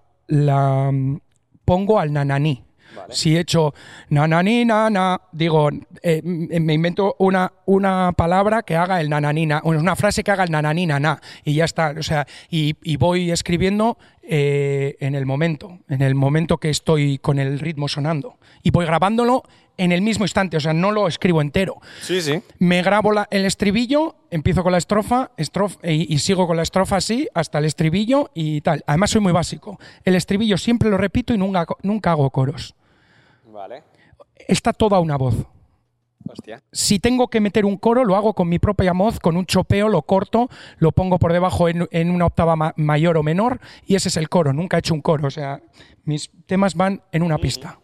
mm, 0.91 1.19
pongo 1.65 1.99
al 1.99 2.11
Nanani. 2.13 2.63
Si 3.09 3.35
he 3.35 3.39
hecho 3.39 3.73
nanani, 4.09 4.65
nana, 4.65 5.19
digo, 5.31 5.69
eh, 6.03 6.21
me 6.23 6.73
invento 6.73 7.15
una, 7.19 7.51
una 7.65 8.11
palabra 8.15 8.61
que 8.61 8.75
haga 8.75 9.01
el 9.01 9.09
nananina, 9.09 9.61
una 9.63 9.95
frase 9.95 10.23
que 10.23 10.31
haga 10.31 10.43
el 10.43 10.51
nanani, 10.51 10.85
nana, 10.85 11.19
y 11.43 11.55
ya 11.55 11.65
está. 11.65 11.95
O 11.97 12.03
sea, 12.03 12.27
y, 12.49 12.75
voy 12.97 13.31
escribiendo 13.31 13.97
eh, 14.21 14.95
en 14.99 15.15
el 15.15 15.25
momento, 15.25 15.79
en 15.89 16.03
el 16.03 16.13
momento 16.15 16.57
que 16.57 16.69
estoy 16.69 17.17
con 17.17 17.39
el 17.39 17.59
ritmo 17.59 17.87
sonando. 17.87 18.37
Y 18.61 18.71
voy 18.71 18.85
grabándolo 18.85 19.43
en 19.77 19.91
el 19.91 20.01
mismo 20.01 20.25
instante, 20.25 20.57
o 20.57 20.59
sea, 20.59 20.73
no 20.73 20.91
lo 20.91 21.07
escribo 21.07 21.41
entero. 21.41 21.81
Sí, 22.01 22.21
sí. 22.21 22.41
Me 22.59 22.81
grabo 22.81 23.11
el 23.29 23.45
estribillo, 23.45 24.15
empiezo 24.29 24.63
con 24.63 24.71
la 24.71 24.77
estrofa, 24.77 25.31
y, 25.83 26.17
sigo 26.19 26.47
con 26.47 26.57
la 26.57 26.63
estrofa 26.63 26.97
así 26.97 27.27
hasta 27.33 27.59
el 27.59 27.65
estribillo 27.65 28.31
y 28.33 28.61
tal. 28.61 28.83
Además 28.87 29.11
soy 29.11 29.21
muy 29.21 29.31
básico. 29.31 29.79
El 30.03 30.15
estribillo 30.15 30.57
siempre 30.57 30.89
lo 30.89 30.97
repito 30.97 31.33
y 31.33 31.37
nunca, 31.37 31.65
nunca 31.81 32.11
hago 32.11 32.29
coros. 32.29 32.75
Vale. 33.45 33.83
Está 34.35 34.73
toda 34.73 34.99
una 34.99 35.17
voz. 35.17 35.35
Hostia. 36.27 36.63
Si 36.71 36.99
tengo 36.99 37.27
que 37.27 37.41
meter 37.41 37.65
un 37.65 37.77
coro, 37.77 38.05
lo 38.05 38.15
hago 38.15 38.33
con 38.33 38.47
mi 38.47 38.57
propia 38.57 38.93
voz, 38.93 39.19
con 39.19 39.35
un 39.35 39.45
chopeo, 39.45 39.89
lo 39.89 40.03
corto, 40.03 40.49
lo 40.77 40.91
pongo 40.91 41.19
por 41.19 41.33
debajo 41.33 41.67
en, 41.67 42.09
una 42.09 42.25
octava 42.25 42.73
mayor 42.77 43.17
o 43.17 43.23
menor 43.23 43.59
y 43.85 43.95
ese 43.95 44.07
es 44.09 44.17
el 44.17 44.29
coro. 44.29 44.53
Nunca 44.53 44.77
he 44.77 44.79
hecho 44.79 44.93
un 44.93 45.01
coro, 45.01 45.27
o 45.27 45.31
sea, 45.31 45.61
mis 46.05 46.31
temas 46.45 46.75
van 46.75 47.01
en 47.11 47.23
una 47.23 47.37
pista. 47.37 47.79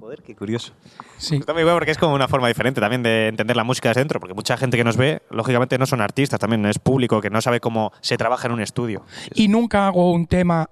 Joder, 0.00 0.22
qué 0.22 0.34
curioso. 0.34 0.72
Sí. 1.18 1.36
Está 1.36 1.52
muy 1.52 1.62
bueno 1.62 1.76
porque 1.76 1.90
es 1.90 1.98
como 1.98 2.14
una 2.14 2.26
forma 2.26 2.48
diferente 2.48 2.80
también 2.80 3.02
de 3.02 3.28
entender 3.28 3.56
la 3.56 3.64
música 3.64 3.90
desde 3.90 4.00
dentro, 4.00 4.18
porque 4.18 4.34
mucha 4.34 4.56
gente 4.56 4.76
que 4.76 4.84
nos 4.84 4.96
ve, 4.96 5.22
lógicamente 5.30 5.78
no 5.78 5.86
son 5.86 6.00
artistas, 6.00 6.40
también 6.40 6.64
es 6.66 6.78
público 6.78 7.20
que 7.20 7.30
no 7.30 7.40
sabe 7.40 7.60
cómo 7.60 7.92
se 8.00 8.16
trabaja 8.16 8.48
en 8.48 8.54
un 8.54 8.60
estudio. 8.60 9.04
Y 9.34 9.48
nunca 9.48 9.86
hago 9.86 10.10
un 10.12 10.26
tema 10.26 10.70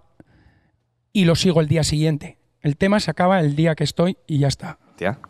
y 1.13 1.25
lo 1.25 1.37
sigo 1.37 1.61
el 1.61 1.69
día 1.69 1.85
siguiente. 1.85 2.39
El 2.63 2.77
tema 2.77 3.01
se 3.01 3.11
acaba 3.11 3.41
el 3.41 3.55
día 3.55 3.75
que 3.75 3.85
estoy 3.85 4.17
y 4.27 4.39
ya 4.39 4.49
está. 4.49 4.79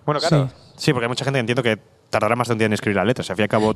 Bueno, 0.04 0.20
claro. 0.20 0.50
Sí. 0.76 0.92
porque 0.92 1.04
hay 1.04 1.08
mucha 1.08 1.24
gente 1.24 1.38
entiendo 1.40 1.62
que 1.62 1.78
tardará 2.10 2.36
más 2.36 2.48
de 2.48 2.52
un 2.52 2.58
día 2.58 2.66
en 2.66 2.72
escribir 2.72 2.96
la 2.96 3.04
letra. 3.04 3.24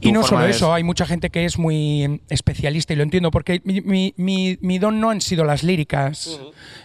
y 0.00 0.12
no 0.12 0.22
solo 0.22 0.46
eso, 0.46 0.72
hay 0.72 0.82
mucha 0.82 1.06
gente 1.06 1.30
que 1.30 1.44
es 1.44 1.58
muy 1.58 2.22
especialista 2.28 2.92
y 2.92 2.96
lo 2.96 3.02
entiendo, 3.02 3.30
porque 3.30 3.60
mi, 3.64 4.78
don 4.78 5.00
no 5.00 5.10
han 5.10 5.20
sido 5.20 5.44
las 5.44 5.62
líricas, 5.62 6.40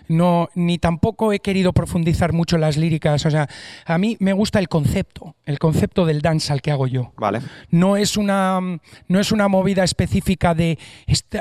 no, 0.08 0.50
ni 0.56 0.78
tampoco 0.78 1.34
he 1.34 1.40
querido 1.40 1.74
profundizar 1.74 2.34
mucho 2.34 2.58
las 2.58 2.78
líricas. 2.78 3.26
O 3.26 3.32
sea, 3.32 3.48
a 3.86 3.98
mí 3.98 4.18
me 4.20 4.34
gusta 4.34 4.60
el 4.60 4.68
concepto, 4.68 5.36
el 5.46 5.60
concepto 5.60 6.06
del 6.06 6.22
dance 6.22 6.52
al 6.52 6.62
que 6.62 6.72
hago 6.72 6.88
yo. 6.88 7.14
Vale. 7.18 7.42
No 7.70 7.98
es 7.98 8.18
una, 8.18 8.60
no 9.08 9.20
es 9.20 9.32
una 9.32 9.48
movida 9.48 9.84
específica 9.84 10.54
de 10.54 10.78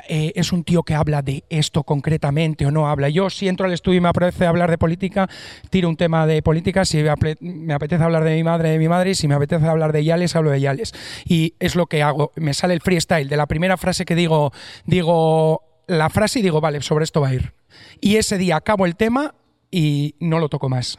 eh, 0.09 0.33
es 0.35 0.53
un 0.53 0.64
tío 0.64 0.83
que 0.83 0.95
habla 0.95 1.23
de 1.23 1.45
esto 1.49 1.83
concretamente 1.83 2.66
o 2.66 2.71
no 2.71 2.88
habla. 2.88 3.09
Yo 3.09 3.31
si 3.31 3.49
entro 3.49 3.66
al 3.66 3.73
estudio 3.73 3.99
y 3.99 4.01
me 4.01 4.09
apetece 4.09 4.47
hablar 4.47 4.71
de 4.71 4.79
política, 4.79 5.29
tiro 5.71 5.88
un 5.88 5.97
tema 5.97 6.27
de 6.27 6.42
política, 6.42 6.85
si 6.85 7.03
me 7.40 7.75
apetece 7.75 8.03
hablar 8.03 8.25
de 8.25 8.35
mi 8.35 8.45
madre, 8.45 8.71
de 8.71 8.79
mi 8.79 8.88
madre, 8.88 9.11
y 9.11 9.14
si 9.14 9.29
me 9.29 9.35
apetece 9.35 9.66
hablar 9.66 9.92
de 9.92 9.96
de 9.97 10.05
Yales, 10.05 10.37
hablo 10.37 10.51
de 10.51 10.61
Yales. 10.61 10.95
Y 11.25 11.55
es 11.59 11.75
lo 11.75 11.87
que 11.87 12.03
hago. 12.03 12.33
Me 12.37 12.55
sale 12.55 12.75
el 12.75 12.81
freestyle. 12.81 13.29
De 13.29 13.37
la 13.37 13.47
primera 13.47 13.77
frase 13.77 14.05
que 14.05 14.15
digo, 14.15 14.53
digo 14.85 15.63
la 15.87 16.11
frase 16.11 16.41
y 16.41 16.43
digo, 16.43 16.61
vale, 16.61 16.81
sobre 16.83 17.05
esto 17.05 17.21
va 17.21 17.29
a 17.29 17.35
ir. 17.35 17.55
Y 18.01 18.17
ese 18.17 18.39
día 18.39 18.57
acabo 18.57 18.87
el 18.87 18.97
tema 18.97 19.35
y 19.71 20.15
no 20.21 20.39
lo 20.39 20.49
toco 20.49 20.69
más. 20.69 20.99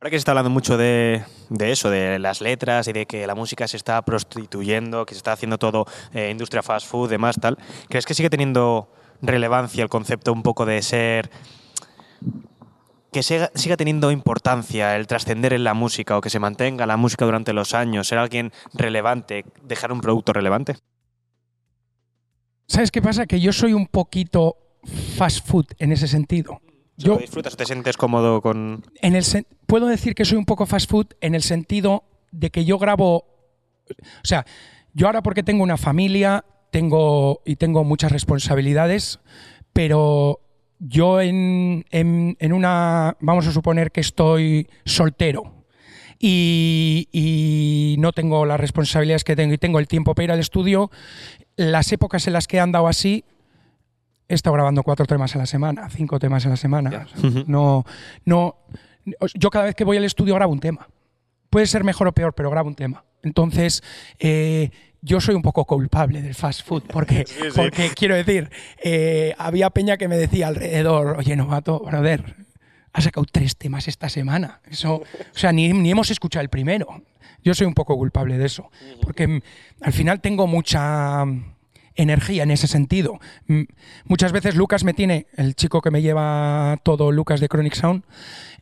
Ahora 0.00 0.10
que 0.10 0.16
se 0.16 0.18
está 0.18 0.30
hablando 0.30 0.50
mucho 0.50 0.76
de, 0.76 1.24
eso, 1.58 1.90
de 1.90 2.20
las 2.20 2.40
letras 2.40 2.86
y 2.86 2.92
de 2.92 3.06
que 3.06 3.26
la 3.26 3.34
música 3.34 3.66
se 3.66 3.76
está 3.76 4.00
prostituyendo, 4.02 5.04
que 5.04 5.14
se 5.14 5.18
está 5.18 5.32
haciendo 5.32 5.58
todo 5.58 5.86
eh, 6.14 6.30
industria 6.30 6.62
fast 6.62 6.86
food, 6.86 7.10
demás, 7.10 7.36
tal, 7.40 7.58
¿crees 7.88 8.06
que 8.06 8.14
sigue 8.14 8.30
teniendo 8.30 8.92
relevancia 9.20 9.82
el 9.82 9.88
concepto 9.88 10.32
un 10.32 10.44
poco 10.44 10.66
de 10.66 10.82
ser 10.82 11.30
que 13.12 13.22
siga, 13.22 13.50
teniendo 13.76 14.10
importancia 14.10 14.96
el 14.96 15.06
trascender 15.06 15.52
en 15.52 15.64
la 15.64 15.74
música 15.74 16.16
o 16.16 16.20
que 16.20 16.30
se 16.30 16.38
mantenga 16.38 16.86
la 16.86 16.96
música 16.96 17.24
durante 17.24 17.52
los 17.52 17.74
años, 17.74 18.08
ser 18.08 18.18
alguien 18.18 18.52
relevante, 18.74 19.44
dejar 19.62 19.92
un 19.92 20.00
producto 20.00 20.32
relevante? 20.32 20.76
¿Sabes 22.66 22.90
qué 22.90 23.00
pasa? 23.00 23.26
Que 23.26 23.40
yo 23.40 23.52
soy 23.52 23.72
un 23.72 23.86
poquito 23.86 24.56
fast 25.16 25.46
food 25.46 25.66
en 25.78 25.92
ese 25.92 26.06
sentido. 26.06 26.60
Yo, 26.96 27.16
disfrutas, 27.16 27.56
te 27.56 27.64
sientes 27.64 27.96
cómodo 27.96 28.42
con...? 28.42 28.84
En 29.00 29.14
el 29.14 29.24
puedo 29.66 29.86
decir 29.86 30.14
que 30.14 30.24
soy 30.24 30.36
un 30.36 30.44
poco 30.44 30.66
fast 30.66 30.90
food 30.90 31.06
en 31.20 31.34
el 31.34 31.42
sentido 31.42 32.04
de 32.32 32.50
que 32.50 32.64
yo 32.64 32.78
grabo... 32.78 33.24
O 33.88 34.24
sea, 34.24 34.44
yo 34.92 35.06
ahora 35.06 35.22
porque 35.22 35.42
tengo 35.42 35.62
una 35.62 35.76
familia 35.76 36.44
tengo, 36.70 37.40
y 37.44 37.56
tengo 37.56 37.84
muchas 37.84 38.12
responsabilidades, 38.12 39.20
pero 39.72 40.40
yo 40.78 41.20
en, 41.20 41.84
una, 42.40 43.16
vamos 43.20 43.46
a 43.46 43.52
suponer 43.52 43.90
que 43.90 44.00
estoy 44.00 44.68
soltero 44.84 45.64
y, 46.18 47.08
y 47.12 47.96
no 47.98 48.12
tengo 48.12 48.46
las 48.46 48.60
responsabilidades 48.60 49.24
que 49.24 49.36
tengo 49.36 49.54
y 49.54 49.58
tengo 49.58 49.78
el 49.78 49.88
tiempo 49.88 50.14
para 50.14 50.24
ir 50.24 50.32
al 50.32 50.40
estudio, 50.40 50.90
las 51.56 51.92
épocas 51.92 52.26
en 52.26 52.32
las 52.32 52.46
que 52.46 52.58
he 52.58 52.60
andado 52.60 52.86
así, 52.86 53.24
he 54.28 54.34
estado 54.34 54.54
grabando 54.54 54.82
cuatro 54.82 55.06
temas 55.06 55.34
a 55.34 55.38
la 55.38 55.46
semana, 55.46 55.88
cinco 55.90 56.18
temas 56.18 56.44
a 56.46 56.50
la 56.50 56.56
semana. 56.56 57.06
O 57.14 57.20
sea, 57.20 57.44
no, 57.46 57.84
no, 58.24 58.56
yo 59.34 59.50
cada 59.50 59.66
vez 59.66 59.74
que 59.74 59.84
voy 59.84 59.96
al 59.96 60.04
estudio 60.04 60.34
grabo 60.34 60.52
un 60.52 60.60
tema. 60.60 60.88
Puede 61.50 61.66
ser 61.66 61.82
mejor 61.82 62.08
o 62.08 62.12
peor, 62.12 62.34
pero 62.34 62.50
grabo 62.50 62.68
un 62.68 62.74
tema. 62.74 63.04
Entonces, 63.22 63.82
eh, 64.18 64.70
yo 65.00 65.20
soy 65.20 65.34
un 65.34 65.42
poco 65.42 65.64
culpable 65.64 66.22
del 66.22 66.34
fast 66.34 66.66
food, 66.66 66.82
porque, 66.90 67.24
Sí, 67.28 67.34
sí. 67.44 67.48
porque 67.54 67.90
quiero 67.94 68.14
decir, 68.16 68.50
eh, 68.82 69.34
había 69.38 69.70
peña 69.70 69.96
que 69.96 70.08
me 70.08 70.16
decía 70.16 70.48
alrededor, 70.48 71.16
oye, 71.18 71.36
novato, 71.36 71.80
brother, 71.80 72.36
has 72.92 73.04
sacado 73.04 73.26
tres 73.30 73.56
temas 73.56 73.86
esta 73.88 74.08
semana. 74.08 74.60
Eso, 74.70 74.94
o 74.96 75.04
sea, 75.38 75.52
ni, 75.52 75.72
ni 75.72 75.90
hemos 75.90 76.10
escuchado 76.10 76.42
el 76.42 76.48
primero. 76.48 77.02
Yo 77.44 77.54
soy 77.54 77.66
un 77.66 77.74
poco 77.74 77.96
culpable 77.96 78.36
de 78.38 78.46
eso, 78.46 78.70
porque 79.02 79.28
mm, 79.28 79.40
al 79.82 79.92
final 79.92 80.20
tengo 80.20 80.48
mucha 80.48 81.24
mm, 81.24 81.54
energía 81.94 82.42
en 82.42 82.50
ese 82.50 82.66
sentido. 82.66 83.20
Mm, 83.46 83.62
Muchas 84.06 84.32
veces 84.32 84.56
Lucas 84.56 84.82
me 84.82 84.94
tiene, 84.94 85.28
el 85.36 85.54
chico 85.54 85.80
que 85.80 85.92
me 85.92 86.02
lleva 86.02 86.78
todo, 86.82 87.12
Lucas 87.12 87.38
de 87.40 87.48
Chronic 87.48 87.74
Sound, 87.74 88.02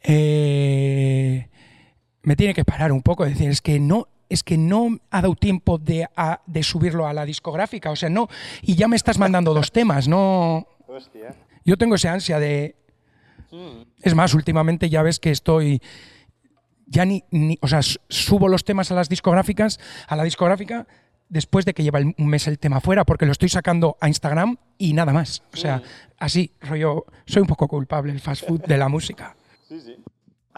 eh, 0.03 1.49
me 2.23 2.37
tiene 2.37 2.53
que 2.55 2.65
parar 2.65 2.93
un 2.93 3.03
poco, 3.03 3.25
decir, 3.25 3.49
es 3.51 3.63
que 3.63 3.79
no, 3.81 4.09
es 4.29 4.43
que 4.43 4.57
no 4.59 4.99
ha 5.11 5.23
dado 5.23 5.35
tiempo 5.35 5.79
de, 5.79 6.09
a- 6.17 6.41
de 6.47 6.63
subirlo 6.63 7.07
a 7.07 7.13
la 7.13 7.25
discográfica, 7.25 7.91
o 7.91 7.97
sea, 7.97 8.09
no, 8.09 8.29
y 8.63 8.75
ya 8.75 8.89
me 8.89 8.97
estás 8.97 9.19
mandando 9.19 9.55
dos 9.55 9.71
temas, 9.73 10.09
no. 10.09 10.67
Yo 11.65 11.77
tengo 11.77 11.95
esa 11.97 12.13
ansia 12.13 12.39
de. 12.39 12.77
Es 14.03 14.15
más, 14.15 14.35
últimamente 14.35 14.89
ya 14.89 15.03
ves 15.03 15.19
que 15.21 15.31
estoy. 15.31 15.81
Ya 16.87 17.05
ni, 17.05 17.25
ni- 17.31 17.59
O 17.63 17.69
sea, 17.69 17.81
subo 18.09 18.49
los 18.49 18.65
temas 18.65 18.91
a 18.93 18.95
las 18.95 19.09
discográficas, 19.09 19.81
a 20.07 20.15
la 20.17 20.23
discográfica, 20.25 20.87
después 21.29 21.65
de 21.65 21.75
que 21.75 21.83
lleva 21.83 21.99
un 22.01 22.27
mes 22.29 22.47
el 22.47 22.59
tema 22.61 22.81
fuera, 22.81 23.05
porque 23.05 23.27
lo 23.27 23.33
estoy 23.33 23.49
sacando 23.49 23.97
a 24.01 24.09
Instagram 24.09 24.57
y 24.79 24.93
nada 24.93 25.13
más. 25.13 25.43
O 25.53 25.57
sea, 25.57 25.83
así, 26.19 26.53
rollo. 26.61 27.07
Soy 27.27 27.43
un 27.43 27.49
poco 27.49 27.67
culpable 27.67 28.13
el 28.13 28.21
fast 28.21 28.47
food 28.47 28.61
de 28.67 28.77
la 28.79 28.89
música. 28.89 29.37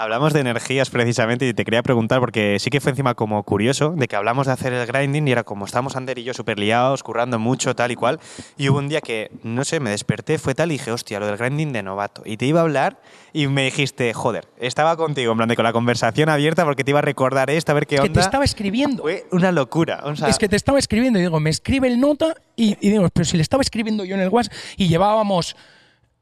Hablamos 0.01 0.33
de 0.33 0.39
energías 0.39 0.91
precisamente 0.91 1.49
y 1.49 1.53
te 1.55 1.65
quería 1.65 1.83
preguntar 1.83 2.21
porque 2.21 2.59
sí 2.61 2.71
que 2.71 2.81
fue 2.81 2.91
encima 2.91 3.15
como 3.15 3.43
curioso 3.43 3.95
de 3.97 4.07
que 4.07 4.15
hablamos 4.15 4.47
de 4.47 4.53
hacer 4.53 4.73
el 4.73 4.87
grinding 4.87 5.27
y 5.27 5.33
era 5.33 5.43
como 5.43 5.65
estábamos 5.65 5.97
Ander 5.97 6.19
y 6.19 6.23
yo 6.23 6.35
súper 6.35 6.57
liados, 6.57 7.03
currando 7.03 7.41
mucho, 7.41 7.75
tal 7.75 7.91
y 7.91 7.97
cual. 7.97 8.21
Y 8.57 8.69
hubo 8.69 8.79
un 8.79 8.89
día 8.89 9.01
que, 9.01 9.33
no 9.43 9.65
sé, 9.65 9.81
me 9.81 9.91
desperté, 9.91 10.39
fue 10.39 10.55
tal 10.55 10.71
y 10.71 10.75
dije, 10.75 10.93
hostia, 10.93 11.19
lo 11.19 11.27
del 11.27 11.37
grinding 11.37 11.73
de 11.73 11.83
novato. 11.83 12.23
Y 12.25 12.37
te 12.37 12.47
iba 12.47 12.61
a 12.61 12.63
hablar 12.63 13.01
y 13.33 13.49
me 13.49 13.65
dijiste, 13.65 14.15
joder, 14.15 14.47
estaba 14.59 14.97
contigo, 14.97 15.33
en 15.33 15.39
plan 15.39 15.49
de 15.49 15.57
con 15.57 15.65
la 15.65 15.73
conversación 15.73 16.29
abierta 16.29 16.65
porque 16.65 16.85
te 16.85 16.93
iba 16.93 17.01
a 17.01 17.03
recordar 17.03 17.51
esto, 17.51 17.73
a 17.73 17.75
ver 17.75 17.89
qué 17.89 17.97
Que 17.97 18.03
onda. 18.03 18.13
te 18.13 18.21
estaba 18.21 18.45
escribiendo. 18.45 19.03
Fue 19.03 19.27
una 19.33 19.51
locura. 19.51 20.03
O 20.05 20.15
sea, 20.15 20.29
Es 20.29 20.39
que 20.39 20.49
te 20.49 20.55
estaba 20.55 20.79
escribiendo 20.79 21.19
y 21.19 21.23
digo, 21.23 21.41
me 21.41 21.51
escribe 21.51 21.89
el 21.89 21.99
nota 21.99 22.37
y, 22.55 22.77
y 22.81 22.91
digo, 22.91 23.09
pero 23.13 23.25
si 23.25 23.37
le 23.37 23.43
estaba 23.43 23.63
escribiendo 23.63 24.05
yo 24.05 24.15
en 24.15 24.21
el 24.21 24.29
WhatsApp 24.29 24.53
y 24.77 24.87
llevábamos. 24.87 25.57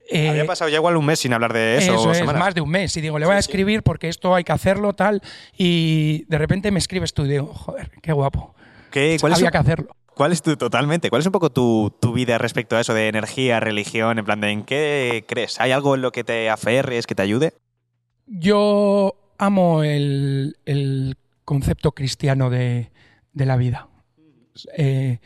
Eh, 0.08 0.28
había 0.28 0.46
pasado 0.46 0.68
ya 0.70 0.76
igual 0.76 0.96
un 0.96 1.04
mes 1.06 1.18
sin 1.20 1.32
hablar 1.32 1.52
de 1.52 1.78
eso. 1.78 2.12
Es, 2.12 2.24
más 2.24 2.54
de 2.54 2.60
un 2.60 2.70
mes. 2.70 2.96
Y 2.96 3.00
digo, 3.00 3.18
le 3.18 3.26
voy 3.26 3.34
a 3.34 3.38
escribir 3.38 3.82
porque 3.82 4.08
esto 4.08 4.34
hay 4.34 4.44
que 4.44 4.52
hacerlo, 4.52 4.92
tal. 4.94 5.22
Y 5.56 6.24
de 6.28 6.38
repente 6.38 6.70
me 6.70 6.78
escribes 6.78 7.12
tú 7.14 7.24
y 7.24 7.28
digo, 7.28 7.46
joder, 7.52 7.90
qué 8.02 8.12
guapo. 8.12 8.54
¿Qué- 8.90 9.16
cuál, 9.20 9.32
es 9.32 9.38
Había 9.38 9.48
un- 9.48 9.52
que 9.52 9.58
hacerlo. 9.58 9.96
cuál 10.14 10.32
es 10.32 10.42
tu, 10.42 10.56
totalmente, 10.56 11.10
cuál 11.10 11.20
es 11.20 11.26
un 11.26 11.32
poco 11.32 11.50
tu, 11.50 11.92
tu 12.00 12.12
vida 12.12 12.38
respecto 12.38 12.76
a 12.76 12.80
eso 12.80 12.94
de 12.94 13.08
energía, 13.08 13.60
religión, 13.60 14.18
en 14.18 14.24
plan 14.24 14.40
de 14.40 14.50
en 14.50 14.64
qué 14.64 15.24
crees? 15.28 15.60
¿Hay 15.60 15.72
algo 15.72 15.94
en 15.96 16.02
lo 16.02 16.12
que 16.12 16.24
te 16.24 16.48
aferres, 16.50 17.06
que 17.06 17.14
te 17.14 17.22
ayude? 17.22 17.52
Yo 18.26 19.14
amo 19.38 19.82
el, 19.82 20.56
el 20.64 21.16
concepto 21.44 21.92
cristiano 21.92 22.48
de, 22.50 22.90
de 23.32 23.46
la 23.46 23.56
vida. 23.56 23.88
Eh, 24.76 25.18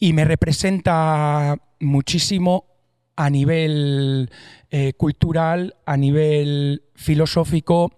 y 0.00 0.12
me 0.12 0.24
representa 0.24 1.56
muchísimo 1.80 2.66
a 3.16 3.30
nivel 3.30 4.30
eh, 4.70 4.92
cultural, 4.94 5.76
a 5.86 5.96
nivel 5.96 6.82
filosófico. 6.94 7.92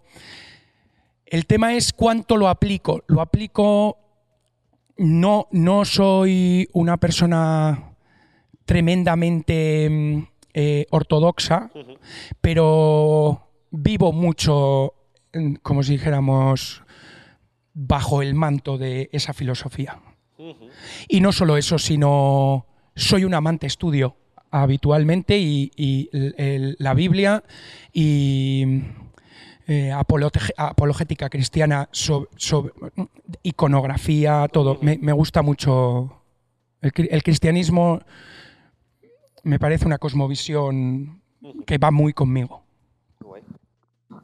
El 1.25 1.47
tema 1.47 1.75
es 1.75 1.93
cuánto 1.93 2.37
lo 2.37 2.49
aplico. 2.49 3.03
Lo 3.07 3.21
aplico, 3.21 3.99
no, 4.97 5.49
no 5.51 5.85
soy 5.85 6.69
una 6.73 6.99
persona 6.99 7.97
tremendamente 8.65 9.89
mm, 9.91 10.23
eh, 10.55 10.87
ortodoxa, 10.91 11.71
pero 12.41 13.49
vivo 13.71 14.13
mucho, 14.13 14.95
mm, 15.33 15.55
como 15.63 15.83
si 15.83 15.93
dijéramos, 15.93 16.83
bajo 17.73 18.23
el 18.23 18.35
manto 18.35 18.79
de 18.79 19.09
esa 19.13 19.33
filosofía. 19.33 20.01
Y 21.09 21.21
no 21.21 21.33
solo 21.33 21.57
eso, 21.57 21.79
sino 21.79 22.67
soy 22.95 23.25
un 23.25 23.35
amante 23.35 23.67
estudio 23.67 24.17
habitualmente 24.51 25.39
y, 25.39 26.09
la 26.79 26.95
Biblia 26.95 27.43
y 27.93 28.83
eh, 29.67 29.93
apologética 29.93 31.29
cristiana, 31.29 31.89
iconografía, 33.43 34.49
todo. 34.53 34.79
Me, 34.83 35.13
gusta 35.13 35.43
mucho. 35.43 36.23
El 36.81 37.23
cristianismo 37.23 38.01
me 39.43 39.59
parece 39.59 39.87
una 39.87 39.99
cosmovisión 39.99 41.23
que 41.67 41.79
va 41.79 41.91
muy 41.91 42.13
conmigo. 42.13 42.66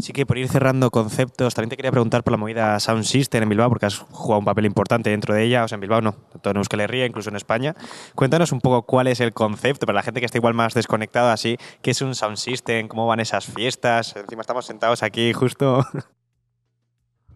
Sí 0.03 0.13
que 0.13 0.27
por 0.27 0.37
ir 0.37 0.49
cerrando 0.49 0.91
conceptos, 0.91 1.55
también 1.55 1.71
te 1.71 1.77
quería 1.77 1.93
preguntar 1.93 2.25
por 2.25 2.33
la 2.33 2.37
movida 2.37 2.81
Sound 2.81 3.05
System 3.05 3.45
en 3.45 3.49
Bilbao, 3.49 3.69
porque 3.69 3.87
has 3.87 3.99
jugado 3.99 4.41
un 4.41 4.45
papel 4.45 4.67
importante 4.67 5.11
dentro 5.11 5.33
de 5.33 5.45
ella, 5.45 5.63
o 5.63 5.69
sea, 5.69 5.77
en 5.77 5.81
Bilbao 5.81 6.01
no, 6.01 6.11
tanto 6.33 6.51
en 6.51 6.57
Euskal 6.57 6.81
Herria, 6.81 7.07
incluso 7.07 7.31
en 7.31 7.37
España. 7.37 7.77
Cuéntanos 8.17 8.51
un 8.51 8.61
poco 8.61 8.83
cuál 8.83 9.07
es 9.07 9.21
el 9.21 9.33
concepto, 9.33 9.87
para 9.87 9.95
la 9.95 10.03
gente 10.03 10.19
que 10.19 10.27
está 10.27 10.39
igual 10.39 10.55
más 10.55 10.75
desconectada 10.75 11.33
así, 11.33 11.57
qué 11.83 11.93
es 11.93 12.03
un 12.03 12.17
Sound 12.17 12.37
System, 12.37 12.89
cómo 12.89 13.07
van 13.07 13.21
esas 13.21 13.47
fiestas, 13.47 14.17
encima 14.17 14.41
estamos 14.41 14.67
sentados 14.67 15.05
aquí 15.05 15.33
justo... 15.33 15.87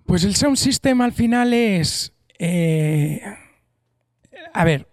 Pues 0.05 0.22
el 0.22 0.37
sound 0.37 0.57
system 0.57 1.00
al 1.00 1.12
final 1.12 1.52
es. 1.52 2.12
eh, 2.38 3.20
a 4.55 4.64
ver, 4.64 4.88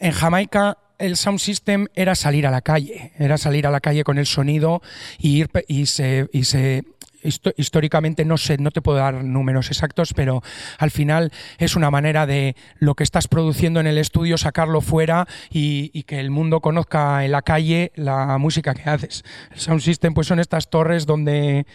en 0.00 0.10
Jamaica 0.10 0.78
el 0.98 1.16
sound 1.16 1.38
system 1.38 1.86
era 1.94 2.14
salir 2.14 2.46
a 2.46 2.50
la 2.50 2.60
calle, 2.60 3.12
era 3.18 3.38
salir 3.38 3.66
a 3.66 3.70
la 3.70 3.80
calle 3.80 4.04
con 4.04 4.18
el 4.18 4.26
sonido 4.26 4.82
y 5.18 5.38
ir 5.38 5.50
y 5.68 5.86
se, 5.86 6.28
y 6.32 6.44
se 6.44 6.84
histo- 7.22 7.52
históricamente 7.56 8.24
no 8.24 8.36
sé, 8.36 8.58
no 8.58 8.70
te 8.70 8.82
puedo 8.82 8.98
dar 8.98 9.22
números 9.24 9.68
exactos, 9.70 10.12
pero 10.14 10.42
al 10.78 10.90
final 10.90 11.32
es 11.58 11.76
una 11.76 11.90
manera 11.90 12.26
de 12.26 12.56
lo 12.78 12.94
que 12.94 13.04
estás 13.04 13.28
produciendo 13.28 13.80
en 13.80 13.86
el 13.86 13.98
estudio 13.98 14.38
sacarlo 14.38 14.80
fuera 14.80 15.26
y, 15.50 15.90
y 15.92 16.02
que 16.04 16.20
el 16.20 16.30
mundo 16.30 16.60
conozca 16.60 17.24
en 17.24 17.32
la 17.32 17.42
calle 17.42 17.92
la 17.94 18.38
música 18.38 18.74
que 18.74 18.88
haces. 18.88 19.24
El 19.52 19.60
sound 19.60 19.80
system 19.80 20.14
pues 20.14 20.26
son 20.26 20.38
estas 20.40 20.70
torres 20.70 21.06
donde 21.06 21.66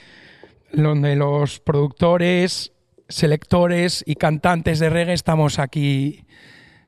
donde 0.71 1.15
los 1.15 1.59
productores, 1.59 2.71
selectores 3.07 4.03
y 4.07 4.15
cantantes 4.15 4.79
de 4.79 4.89
reggae 4.89 5.13
estamos 5.13 5.59
aquí 5.59 6.25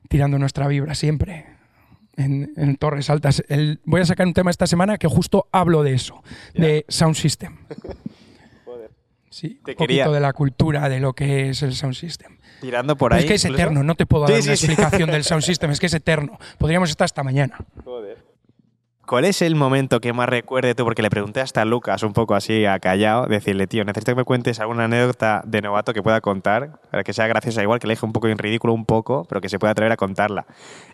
tirando 0.08 0.38
nuestra 0.38 0.66
vibra 0.66 0.94
siempre 0.96 1.46
en, 2.16 2.52
en 2.56 2.76
Torres 2.78 3.10
Altas. 3.10 3.44
El- 3.48 3.80
voy 3.84 4.00
a 4.00 4.04
sacar 4.04 4.26
un 4.26 4.34
tema 4.34 4.50
esta 4.50 4.66
semana 4.66 4.98
que 4.98 5.06
justo 5.06 5.46
hablo 5.52 5.82
de 5.84 5.94
eso, 5.94 6.22
de 6.54 6.84
Sound 6.88 7.14
System. 7.14 7.58
Sí, 9.36 9.60
Te 9.62 9.72
un 9.72 9.76
poquito 9.76 10.12
de 10.12 10.20
la 10.20 10.32
cultura 10.32 10.88
de 10.88 10.98
lo 10.98 11.12
que 11.12 11.50
es 11.50 11.62
el 11.62 11.74
Sound 11.74 11.94
System. 11.94 12.38
Tirando 12.62 12.96
por 12.96 13.10
Pero 13.10 13.18
ahí. 13.18 13.24
es 13.24 13.28
que 13.28 13.34
es 13.34 13.44
incluso. 13.44 13.62
eterno, 13.62 13.82
no 13.82 13.94
te 13.94 14.06
puedo 14.06 14.26
Sí, 14.28 14.32
dar 14.32 14.40
sí, 14.42 14.48
una 14.48 14.56
sí. 14.56 14.66
explicación 14.66 15.10
del 15.10 15.24
Sound 15.24 15.42
System, 15.42 15.70
es 15.72 15.78
que 15.80 15.86
es 15.86 15.94
eterno. 15.94 16.38
Podríamos 16.56 16.88
estar 16.88 17.04
hasta 17.04 17.22
mañana. 17.22 17.58
¿Cuál 19.06 19.24
es 19.26 19.42
el 19.42 19.54
momento 19.54 20.00
que 20.00 20.12
más 20.14 20.26
recuerde 20.28 20.74
tú? 20.74 20.82
Porque 20.84 21.02
le 21.02 21.10
pregunté 21.10 21.40
hasta 21.42 21.60
a 21.62 21.64
Lucas, 21.66 22.02
un 22.02 22.12
poco 22.14 22.34
así 22.34 22.64
a 22.64 22.80
callado, 22.80 23.26
decirle, 23.26 23.66
tío, 23.66 23.84
necesito 23.84 24.12
que 24.12 24.16
me 24.16 24.24
cuentes 24.24 24.58
alguna 24.58 24.84
anécdota 24.86 25.42
de 25.46 25.60
novato 25.62 25.92
que 25.92 26.02
pueda 26.02 26.20
contar, 26.22 26.80
para 26.90 27.04
que 27.04 27.12
sea 27.12 27.26
graciosa, 27.28 27.62
igual 27.62 27.78
que 27.78 27.86
le 27.86 27.92
deje 27.92 28.04
un 28.06 28.12
poco 28.12 28.26
en 28.28 28.38
ridículo 28.38 28.72
un 28.72 28.84
poco, 28.84 29.24
pero 29.28 29.40
que 29.40 29.48
se 29.48 29.58
pueda 29.60 29.72
atrever 29.72 29.92
a 29.92 29.96
contarla. 29.96 30.46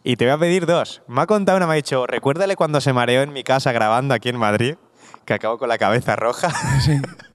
Y 0.05 0.17
te 0.17 0.25
voy 0.27 0.33
a 0.35 0.39
pedir 0.39 0.67
dos. 0.67 1.01
Me 1.07 1.23
ha 1.23 1.27
contado 1.27 1.57
una, 1.57 1.67
me 1.67 1.73
ha 1.73 1.77
dicho, 1.77 2.07
recuérdale 2.07 2.55
cuando 2.57 2.81
se 2.83 2.93
mareó 2.93 3.23
en 3.23 3.33
mi 3.33 3.45
casa 3.45 3.73
grabando 3.73 4.13
aquí 4.13 4.29
en 4.29 4.37
Madrid, 4.37 4.75
que 5.25 5.33
acabó 5.33 5.57
con 5.57 5.69
la 5.71 5.79
cabeza 5.79 6.17
roja. 6.17 6.51
Sí. 6.81 7.01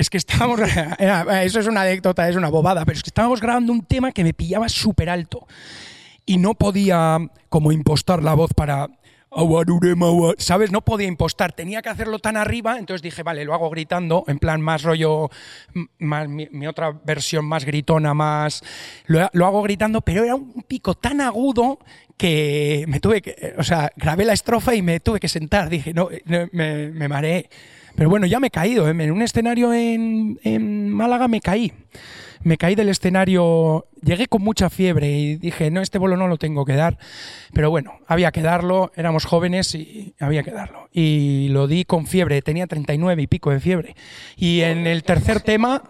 Es 0.00 0.08
que 0.08 0.16
estábamos. 0.16 0.58
Eso 1.42 1.60
es 1.60 1.66
una 1.66 1.82
anécdota, 1.82 2.26
es 2.26 2.34
una 2.34 2.48
bobada, 2.48 2.86
pero 2.86 2.96
es 2.96 3.02
que 3.02 3.10
estábamos 3.10 3.38
grabando 3.38 3.70
un 3.70 3.84
tema 3.84 4.12
que 4.12 4.24
me 4.24 4.32
pillaba 4.32 4.66
súper 4.70 5.10
alto. 5.10 5.46
Y 6.24 6.38
no 6.38 6.54
podía 6.54 7.18
como 7.50 7.70
impostar 7.70 8.22
la 8.22 8.32
voz 8.32 8.54
para. 8.54 8.88
¿Sabes? 10.38 10.72
No 10.72 10.80
podía 10.80 11.06
impostar. 11.06 11.52
Tenía 11.52 11.82
que 11.82 11.90
hacerlo 11.90 12.18
tan 12.18 12.38
arriba. 12.38 12.78
Entonces 12.78 13.02
dije, 13.02 13.22
vale, 13.22 13.44
lo 13.44 13.52
hago 13.52 13.68
gritando, 13.68 14.24
en 14.26 14.38
plan 14.38 14.62
más 14.62 14.84
rollo. 14.84 15.28
mi, 15.98 16.66
otra 16.66 16.92
versión 17.04 17.44
más 17.44 17.66
gritona, 17.66 18.14
más. 18.14 18.62
Lo, 19.04 19.44
hago 19.44 19.62
gritando, 19.62 20.00
pero 20.00 20.24
era 20.24 20.34
un 20.34 20.64
pico 20.66 20.94
tan 20.94 21.20
agudo 21.20 21.78
que 22.16 22.86
me 22.88 23.00
tuve 23.00 23.20
que. 23.20 23.54
O 23.58 23.64
sea, 23.64 23.92
grabé 23.96 24.24
la 24.24 24.32
estrofa 24.32 24.74
y 24.74 24.80
me 24.80 24.98
tuve 25.00 25.20
que 25.20 25.28
sentar. 25.28 25.68
Dije, 25.68 25.92
no, 25.92 26.08
no, 26.24 26.48
me, 26.52 26.88
me 26.88 27.06
mareé. 27.06 27.50
Pero 28.00 28.08
bueno, 28.08 28.24
ya 28.24 28.40
me 28.40 28.46
he 28.46 28.50
caído. 28.50 28.88
¿eh? 28.88 28.92
En 28.92 29.12
un 29.12 29.20
escenario 29.20 29.74
en, 29.74 30.40
en 30.42 30.88
Málaga 30.88 31.28
me 31.28 31.42
caí. 31.42 31.70
Me 32.42 32.56
caí 32.56 32.74
del 32.74 32.88
escenario, 32.88 33.88
llegué 34.02 34.26
con 34.26 34.40
mucha 34.40 34.70
fiebre 34.70 35.10
y 35.10 35.36
dije, 35.36 35.70
no, 35.70 35.82
este 35.82 35.98
bolo 35.98 36.16
no 36.16 36.26
lo 36.26 36.38
tengo 36.38 36.64
que 36.64 36.76
dar. 36.76 36.96
Pero 37.52 37.68
bueno, 37.68 37.98
había 38.06 38.32
que 38.32 38.40
darlo, 38.40 38.90
éramos 38.96 39.26
jóvenes 39.26 39.74
y 39.74 40.14
había 40.18 40.42
que 40.42 40.50
darlo. 40.50 40.88
Y 40.90 41.48
lo 41.50 41.66
di 41.66 41.84
con 41.84 42.06
fiebre, 42.06 42.40
tenía 42.40 42.66
39 42.66 43.20
y 43.20 43.26
pico 43.26 43.50
de 43.50 43.60
fiebre. 43.60 43.94
Y 44.34 44.62
en 44.62 44.86
el 44.86 45.02
tercer 45.02 45.42
tema 45.42 45.82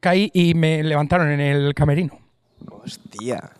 caí 0.00 0.30
y 0.34 0.52
me 0.52 0.82
levantaron 0.82 1.30
en 1.30 1.40
el 1.40 1.72
camerino. 1.72 2.18
Hostia. 2.70 3.52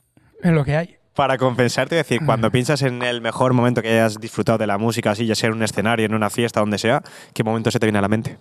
Es 0.43 0.53
lo 0.53 0.67
que 0.67 0.77
hay. 0.77 0.98
Para 1.19 1.37
compensarte, 1.37 1.97
decir, 1.97 2.21
cuando 2.25 2.49
piensas 2.53 2.81
en 2.83 3.03
el 3.03 3.21
mejor 3.21 3.53
momento 3.53 3.83
que 3.83 3.89
hayas 3.89 4.21
disfrutado 4.21 4.57
de 4.57 4.69
la 4.69 4.79
música, 4.79 5.11
así 5.11 5.27
ya 5.27 5.35
sea 5.35 5.49
en 5.49 5.57
un 5.57 5.65
escenario, 5.65 6.07
en 6.07 6.15
una 6.15 6.31
fiesta, 6.31 6.61
donde 6.61 6.79
sea, 6.79 7.03
¿qué 7.35 7.43
momento 7.43 7.73
se 7.73 7.81
te 7.81 7.87
viene 7.87 7.99
a 7.99 8.03
la 8.03 8.07
mente? 8.09 8.39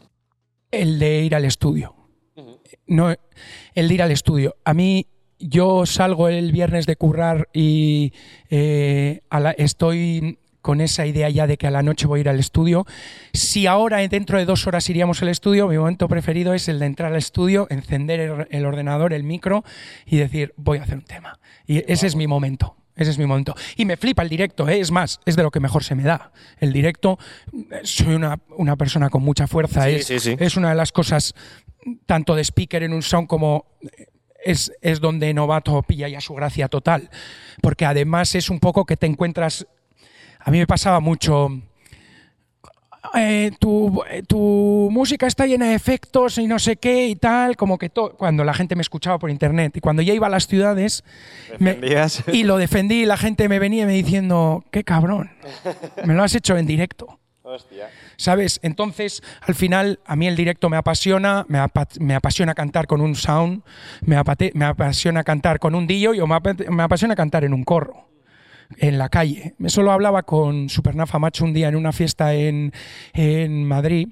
El 0.69 0.99
de 0.99 1.23
ir 1.23 1.33
al 1.33 1.43
estudio. 1.45 1.95
No, 2.85 3.09
el 3.73 3.87
de 3.87 3.93
ir 3.95 4.03
al 4.03 4.11
estudio. 4.11 4.57
A 4.63 4.75
mí, 4.75 5.07
yo 5.39 5.87
salgo 5.87 6.27
el 6.29 6.51
viernes 6.51 6.85
de 6.85 6.95
currar 6.97 7.49
y 7.51 8.13
eh, 8.51 9.21
a 9.31 9.39
la- 9.39 9.51
estoy 9.53 10.37
con 10.67 10.81
esa 10.81 11.05
idea 11.05 11.29
ya 11.29 11.47
de 11.47 11.55
que 11.55 11.65
a 11.65 11.71
la 11.71 11.81
noche 11.81 12.07
voy 12.07 12.19
a 12.19 12.21
ir 12.23 12.27
al 12.27 12.41
estudio. 12.41 12.85
Si 13.31 13.67
ahora 13.67 14.05
dentro 14.09 14.37
de 14.37 14.43
dos 14.43 14.67
horas 14.67 14.89
iríamos 14.89 15.21
al 15.21 15.29
estudio, 15.29 15.65
mi 15.69 15.77
momento 15.77 16.09
preferido 16.09 16.53
es 16.53 16.67
el 16.67 16.77
de 16.79 16.87
entrar 16.87 17.13
al 17.13 17.17
estudio, 17.17 17.67
encender 17.69 18.47
el, 18.49 18.65
ordenador, 18.65 19.13
el 19.13 19.23
micro 19.23 19.63
y 20.05 20.17
decir, 20.17 20.53
voy 20.57 20.79
a 20.79 20.83
hacer 20.83 20.95
un 20.95 21.05
tema. 21.05 21.39
Y 21.65 21.89
ese 21.89 22.05
es 22.05 22.17
mi 22.17 22.27
momento. 22.27 22.75
Ese 22.97 23.11
es 23.11 23.17
mi 23.17 23.25
momento. 23.25 23.55
Y 23.77 23.85
me 23.85 23.95
flipa 23.95 24.23
el 24.23 24.27
directo, 24.27 24.67
¿eh? 24.67 24.81
es 24.81 24.91
más, 24.91 25.21
es 25.25 25.37
de 25.37 25.43
lo 25.43 25.51
que 25.51 25.61
mejor 25.61 25.85
se 25.85 25.95
me 25.95 26.03
da. 26.03 26.33
El 26.59 26.73
directo, 26.73 27.17
soy 27.83 28.15
una, 28.15 28.37
una 28.57 28.75
persona 28.75 29.09
con 29.09 29.23
mucha 29.23 29.47
fuerza. 29.47 29.85
Sí, 29.85 29.91
es, 29.91 30.05
sí, 30.05 30.19
sí. 30.19 30.35
es 30.37 30.57
una 30.57 30.67
de 30.67 30.75
las 30.75 30.91
cosas, 30.91 31.33
tanto 32.05 32.35
de 32.35 32.43
speaker 32.43 32.83
en 32.83 32.91
un 32.91 33.03
sound 33.03 33.29
como 33.29 33.67
es, 34.43 34.73
es 34.81 34.99
donde 34.99 35.33
Novato 35.33 35.81
pilla 35.83 36.09
ya 36.09 36.19
su 36.19 36.33
gracia 36.33 36.67
total. 36.67 37.09
Porque 37.61 37.85
además 37.85 38.35
es 38.35 38.49
un 38.49 38.59
poco 38.59 38.85
que 38.85 38.97
te 38.97 39.05
encuentras. 39.05 39.65
A 40.47 40.49
mí 40.51 40.59
me 40.59 40.65
pasaba 40.65 41.01
mucho. 41.01 41.49
eh, 43.15 43.51
tu, 43.59 44.01
eh, 44.09 44.23
tu 44.25 44.87
música 44.93 45.27
está 45.27 45.45
llena 45.45 45.67
de 45.67 45.75
efectos 45.75 46.37
y 46.37 46.47
no 46.47 46.57
sé 46.57 46.77
qué 46.77 47.07
y 47.07 47.15
tal, 47.17 47.57
como 47.57 47.77
que 47.77 47.89
to- 47.89 48.15
cuando 48.17 48.45
la 48.45 48.53
gente 48.53 48.75
me 48.75 48.81
escuchaba 48.81 49.19
por 49.19 49.29
internet 49.29 49.75
y 49.75 49.81
cuando 49.81 50.01
ya 50.01 50.13
iba 50.13 50.27
a 50.27 50.29
las 50.29 50.47
ciudades 50.47 51.03
me- 51.59 51.71
y 52.31 52.43
lo 52.43 52.55
defendí 52.57 53.03
y 53.03 53.05
la 53.05 53.17
gente 53.17 53.49
me 53.49 53.59
venía 53.59 53.85
me 53.85 53.91
diciendo, 53.91 54.63
qué 54.71 54.85
cabrón, 54.85 55.31
me 56.05 56.13
lo 56.13 56.23
has 56.23 56.33
hecho 56.33 56.55
en 56.57 56.65
directo. 56.65 57.19
Hostia. 57.43 57.89
¿Sabes? 58.15 58.59
Entonces, 58.63 59.21
al 59.41 59.55
final, 59.55 59.99
a 60.05 60.15
mí 60.15 60.27
el 60.27 60.37
directo 60.37 60.69
me 60.69 60.77
apasiona, 60.77 61.45
me, 61.49 61.59
apa- 61.59 61.87
me 61.99 62.15
apasiona 62.15 62.53
cantar 62.55 62.87
con 62.87 63.01
un 63.01 63.15
sound, 63.15 63.63
me, 64.01 64.17
apate- 64.17 64.51
me 64.53 64.63
apasiona 64.65 65.23
cantar 65.25 65.59
con 65.59 65.75
un 65.75 65.87
dillo 65.87 66.13
y 66.13 66.21
o 66.21 66.27
me, 66.27 66.37
me 66.69 66.83
apasiona 66.83 67.15
cantar 67.15 67.43
en 67.45 67.53
un 67.53 67.63
corro, 67.65 68.05
en 68.77 68.97
la 68.97 69.09
calle. 69.09 69.55
Eso 69.63 69.81
lo 69.81 69.91
hablaba 69.91 70.23
con 70.23 70.69
Supernafa 70.69 71.19
Macho 71.19 71.45
un 71.45 71.53
día 71.53 71.69
en 71.69 71.75
una 71.75 71.91
fiesta 71.93 72.33
en, 72.33 72.73
en 73.13 73.63
Madrid, 73.65 74.09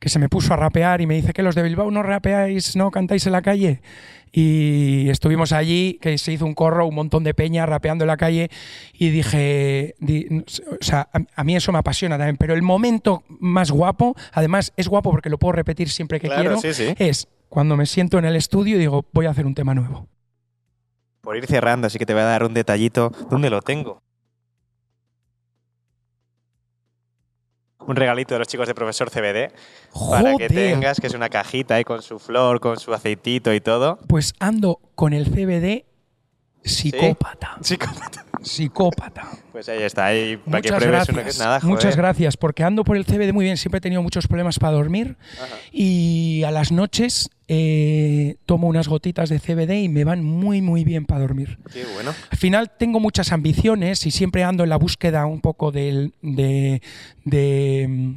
que 0.00 0.08
se 0.08 0.18
me 0.18 0.28
puso 0.28 0.52
a 0.52 0.56
rapear 0.56 1.00
y 1.00 1.06
me 1.06 1.14
dice 1.14 1.32
que 1.32 1.42
los 1.42 1.54
de 1.54 1.62
Bilbao 1.62 1.90
no 1.90 2.02
rapeáis, 2.02 2.76
no 2.76 2.90
cantáis 2.90 3.26
en 3.26 3.32
la 3.32 3.42
calle. 3.42 3.80
Y 4.32 5.08
estuvimos 5.08 5.52
allí, 5.52 5.98
que 6.02 6.18
se 6.18 6.32
hizo 6.32 6.44
un 6.44 6.52
corro, 6.52 6.86
un 6.86 6.94
montón 6.94 7.24
de 7.24 7.32
peña 7.32 7.64
rapeando 7.64 8.04
en 8.04 8.08
la 8.08 8.18
calle, 8.18 8.50
y 8.92 9.08
dije, 9.08 9.94
di- 9.98 10.26
o 10.70 10.84
sea, 10.84 11.08
a, 11.12 11.20
a 11.36 11.44
mí 11.44 11.56
eso 11.56 11.72
me 11.72 11.78
apasiona 11.78 12.18
también, 12.18 12.36
pero 12.36 12.52
el 12.52 12.60
momento 12.60 13.22
más 13.28 13.70
guapo, 13.70 14.14
además 14.32 14.74
es 14.76 14.88
guapo 14.88 15.10
porque 15.10 15.30
lo 15.30 15.38
puedo 15.38 15.52
repetir 15.52 15.88
siempre 15.88 16.20
que 16.20 16.26
Claro, 16.26 16.42
quiero, 16.42 16.60
sí, 16.60 16.74
sí. 16.74 16.94
es 16.98 17.28
cuando 17.48 17.76
me 17.78 17.86
siento 17.86 18.18
en 18.18 18.26
el 18.26 18.36
estudio 18.36 18.76
y 18.76 18.80
digo, 18.80 19.06
voy 19.12 19.24
a 19.24 19.30
hacer 19.30 19.46
un 19.46 19.54
tema 19.54 19.74
nuevo. 19.74 20.06
Por 21.26 21.36
ir 21.36 21.46
cerrando, 21.48 21.88
así 21.88 21.98
que 21.98 22.06
te 22.06 22.12
voy 22.12 22.22
a 22.22 22.26
dar 22.26 22.44
un 22.44 22.54
detallito. 22.54 23.10
¿Dónde 23.28 23.50
lo 23.50 23.60
tengo? 23.60 24.00
Un 27.80 27.96
regalito 27.96 28.36
de 28.36 28.38
los 28.38 28.46
chicos 28.46 28.68
de 28.68 28.76
Profesor 28.76 29.10
CBD 29.10 29.50
para 30.08 30.36
que 30.36 30.46
Joder. 30.46 30.52
tengas, 30.52 31.00
que 31.00 31.08
es 31.08 31.14
una 31.14 31.28
cajita 31.28 31.74
ahí 31.74 31.82
con 31.82 32.00
su 32.00 32.20
flor, 32.20 32.60
con 32.60 32.78
su 32.78 32.94
aceitito 32.94 33.52
y 33.52 33.60
todo. 33.60 33.98
Pues 34.06 34.34
ando 34.38 34.78
con 34.94 35.12
el 35.12 35.24
CBD 35.24 35.85
psicópata. 36.66 37.56
Psicópata. 37.60 38.24
Psicópata. 38.42 39.28
Pues 39.52 39.68
ahí 39.68 39.82
está, 39.82 40.06
ahí 40.06 40.36
para 40.36 40.60
que 40.62 40.68
Muchas 40.70 40.84
pruebes 40.84 41.08
una 41.08 41.22
gracias. 41.22 41.38
nada, 41.38 41.60
joder. 41.60 41.74
Muchas 41.74 41.96
gracias, 41.96 42.36
porque 42.36 42.62
ando 42.62 42.84
por 42.84 42.96
el 42.96 43.04
CBD 43.04 43.32
muy 43.32 43.44
bien. 43.44 43.56
Siempre 43.56 43.78
he 43.78 43.80
tenido 43.80 44.02
muchos 44.02 44.26
problemas 44.26 44.58
para 44.58 44.72
dormir 44.74 45.16
Ajá. 45.42 45.54
y 45.72 46.42
a 46.44 46.50
las 46.50 46.70
noches 46.70 47.30
eh, 47.48 48.36
tomo 48.44 48.68
unas 48.68 48.88
gotitas 48.88 49.28
de 49.28 49.38
CBD 49.40 49.82
y 49.82 49.88
me 49.88 50.04
van 50.04 50.22
muy, 50.22 50.60
muy 50.62 50.84
bien 50.84 51.06
para 51.06 51.20
dormir. 51.22 51.58
Qué 51.72 51.84
bueno. 51.94 52.14
Al 52.30 52.38
final 52.38 52.70
tengo 52.78 53.00
muchas 53.00 53.32
ambiciones 53.32 54.04
y 54.06 54.10
siempre 54.10 54.44
ando 54.44 54.64
en 54.64 54.70
la 54.70 54.76
búsqueda 54.76 55.26
un 55.26 55.40
poco 55.40 55.72
del, 55.72 56.12
de, 56.22 56.82
de, 57.24 58.14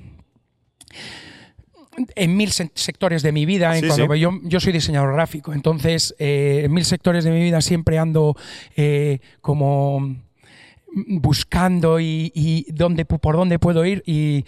en 2.16 2.38
mil 2.38 2.52
se- 2.52 2.72
sectores 2.76 3.22
de 3.24 3.32
mi 3.32 3.46
vida. 3.46 3.76
en 3.76 3.82
Sí, 3.84 3.88
cuando- 3.88 4.14
sí. 4.14 4.20
Yo, 4.20 4.32
yo 4.44 4.60
soy 4.60 4.74
diseñador 4.74 5.14
gráfico, 5.14 5.54
entonces 5.54 6.16
eh, 6.20 6.62
en 6.66 6.74
mil 6.74 6.86
sectores 6.86 7.24
de 7.24 7.32
mi 7.32 7.42
vida 7.42 7.62
siempre 7.62 7.98
ando 7.98 8.36
eh, 8.76 9.20
como 9.42 10.16
buscando 11.08 12.00
y, 12.00 12.32
y 12.34 12.66
dónde, 12.72 13.06
por 13.06 13.36
dónde 13.36 13.60
puedo 13.60 13.86
ir 13.86 14.04
y 14.06 14.46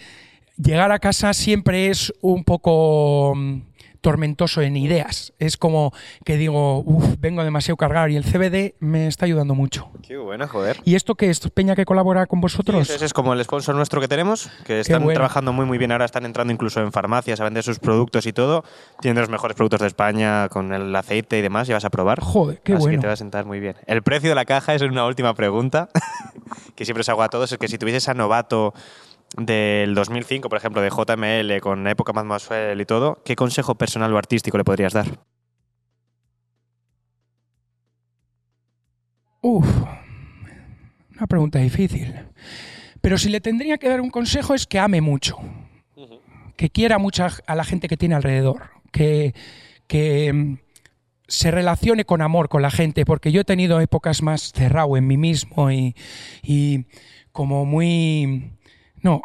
llegar 0.56 0.90
a 0.92 0.98
casa 0.98 1.32
siempre 1.34 1.88
es 1.88 2.12
un 2.20 2.44
poco 2.44 3.32
mm, 3.36 3.60
tormentoso 4.02 4.60
en 4.60 4.76
ideas. 4.76 5.32
Es 5.38 5.56
como 5.56 5.94
que 6.24 6.36
digo, 6.36 6.80
uff, 6.80 7.14
vengo 7.18 7.42
demasiado 7.42 7.76
cargado 7.78 8.08
y 8.08 8.16
el 8.16 8.24
CBD 8.24 8.74
me 8.80 9.06
está 9.06 9.24
ayudando 9.24 9.54
mucho. 9.54 9.90
Qué 10.06 10.18
bueno, 10.18 10.46
joder. 10.46 10.78
¿Y 10.84 10.96
esto 10.96 11.14
qué 11.14 11.30
es? 11.30 11.40
Peña 11.50 11.74
que 11.74 11.86
colabora 11.86 12.26
con 12.26 12.40
vosotros? 12.40 12.90
Ese 12.90 13.04
es 13.04 13.14
como 13.14 13.32
el 13.32 13.42
sponsor 13.42 13.74
nuestro 13.74 14.00
que 14.00 14.08
tenemos, 14.08 14.50
que 14.64 14.80
están 14.80 15.02
bueno. 15.02 15.16
trabajando 15.16 15.52
muy 15.52 15.64
muy 15.64 15.78
bien 15.78 15.92
ahora, 15.92 16.04
están 16.04 16.26
entrando 16.26 16.52
incluso 16.52 16.80
en 16.80 16.92
farmacias 16.92 17.40
a 17.40 17.44
vender 17.44 17.62
sus 17.62 17.78
productos 17.78 18.26
y 18.26 18.32
todo. 18.32 18.64
Tienen 19.00 19.20
los 19.20 19.30
mejores 19.30 19.56
productos 19.56 19.80
de 19.80 19.86
España 19.86 20.48
con 20.48 20.72
el 20.72 20.94
aceite 20.94 21.38
y 21.38 21.42
demás, 21.42 21.68
ya 21.68 21.74
vas 21.74 21.84
a 21.84 21.90
probar. 21.90 22.20
Joder, 22.20 22.60
qué 22.62 22.74
Así 22.74 22.80
bueno. 22.80 22.98
que 22.98 23.00
te 23.02 23.06
va 23.06 23.12
a 23.14 23.16
sentar 23.16 23.44
muy 23.46 23.60
bien. 23.60 23.76
El 23.86 24.02
precio 24.02 24.28
de 24.28 24.34
la 24.34 24.44
caja 24.44 24.74
es 24.74 24.82
una 24.82 25.06
última 25.06 25.34
pregunta 25.34 25.88
que 26.74 26.84
siempre 26.84 27.02
os 27.02 27.08
hago 27.08 27.22
a 27.22 27.28
todos, 27.28 27.52
es 27.52 27.58
que 27.58 27.68
si 27.68 27.78
tuvieses 27.78 28.08
a 28.08 28.14
Novato 28.14 28.74
del 29.36 29.94
2005, 29.94 30.48
por 30.48 30.58
ejemplo, 30.58 30.82
de 30.82 30.90
JML, 30.90 31.60
con 31.60 31.86
época 31.86 32.12
Mad 32.12 32.24
Maswell 32.24 32.80
y 32.80 32.84
todo, 32.84 33.22
¿qué 33.24 33.36
consejo 33.36 33.74
personal 33.74 34.12
o 34.12 34.18
artístico 34.18 34.58
le 34.58 34.64
podrías 34.64 34.92
dar? 34.92 35.06
Uf, 39.40 39.66
una 41.16 41.26
pregunta 41.26 41.58
difícil. 41.58 42.14
Pero 43.00 43.18
si 43.18 43.28
le 43.28 43.40
tendría 43.40 43.78
que 43.78 43.88
dar 43.88 44.00
un 44.00 44.10
consejo 44.10 44.54
es 44.54 44.66
que 44.66 44.78
ame 44.78 45.00
mucho, 45.00 45.36
que 46.56 46.70
quiera 46.70 46.98
mucho 46.98 47.26
a 47.46 47.54
la 47.54 47.64
gente 47.64 47.88
que 47.88 47.96
tiene 47.96 48.14
alrededor, 48.14 48.70
que, 48.92 49.34
que 49.88 50.32
mm, 50.32 50.58
se 51.26 51.50
relacione 51.50 52.04
con 52.04 52.22
amor 52.22 52.48
con 52.48 52.62
la 52.62 52.70
gente, 52.70 53.04
porque 53.04 53.32
yo 53.32 53.40
he 53.40 53.44
tenido 53.44 53.80
épocas 53.80 54.22
más 54.22 54.52
cerrado 54.52 54.96
en 54.96 55.06
mí 55.06 55.16
mismo 55.16 55.70
y, 55.72 55.96
y 56.42 56.84
como 57.32 57.64
muy... 57.64 58.52
No, 59.02 59.22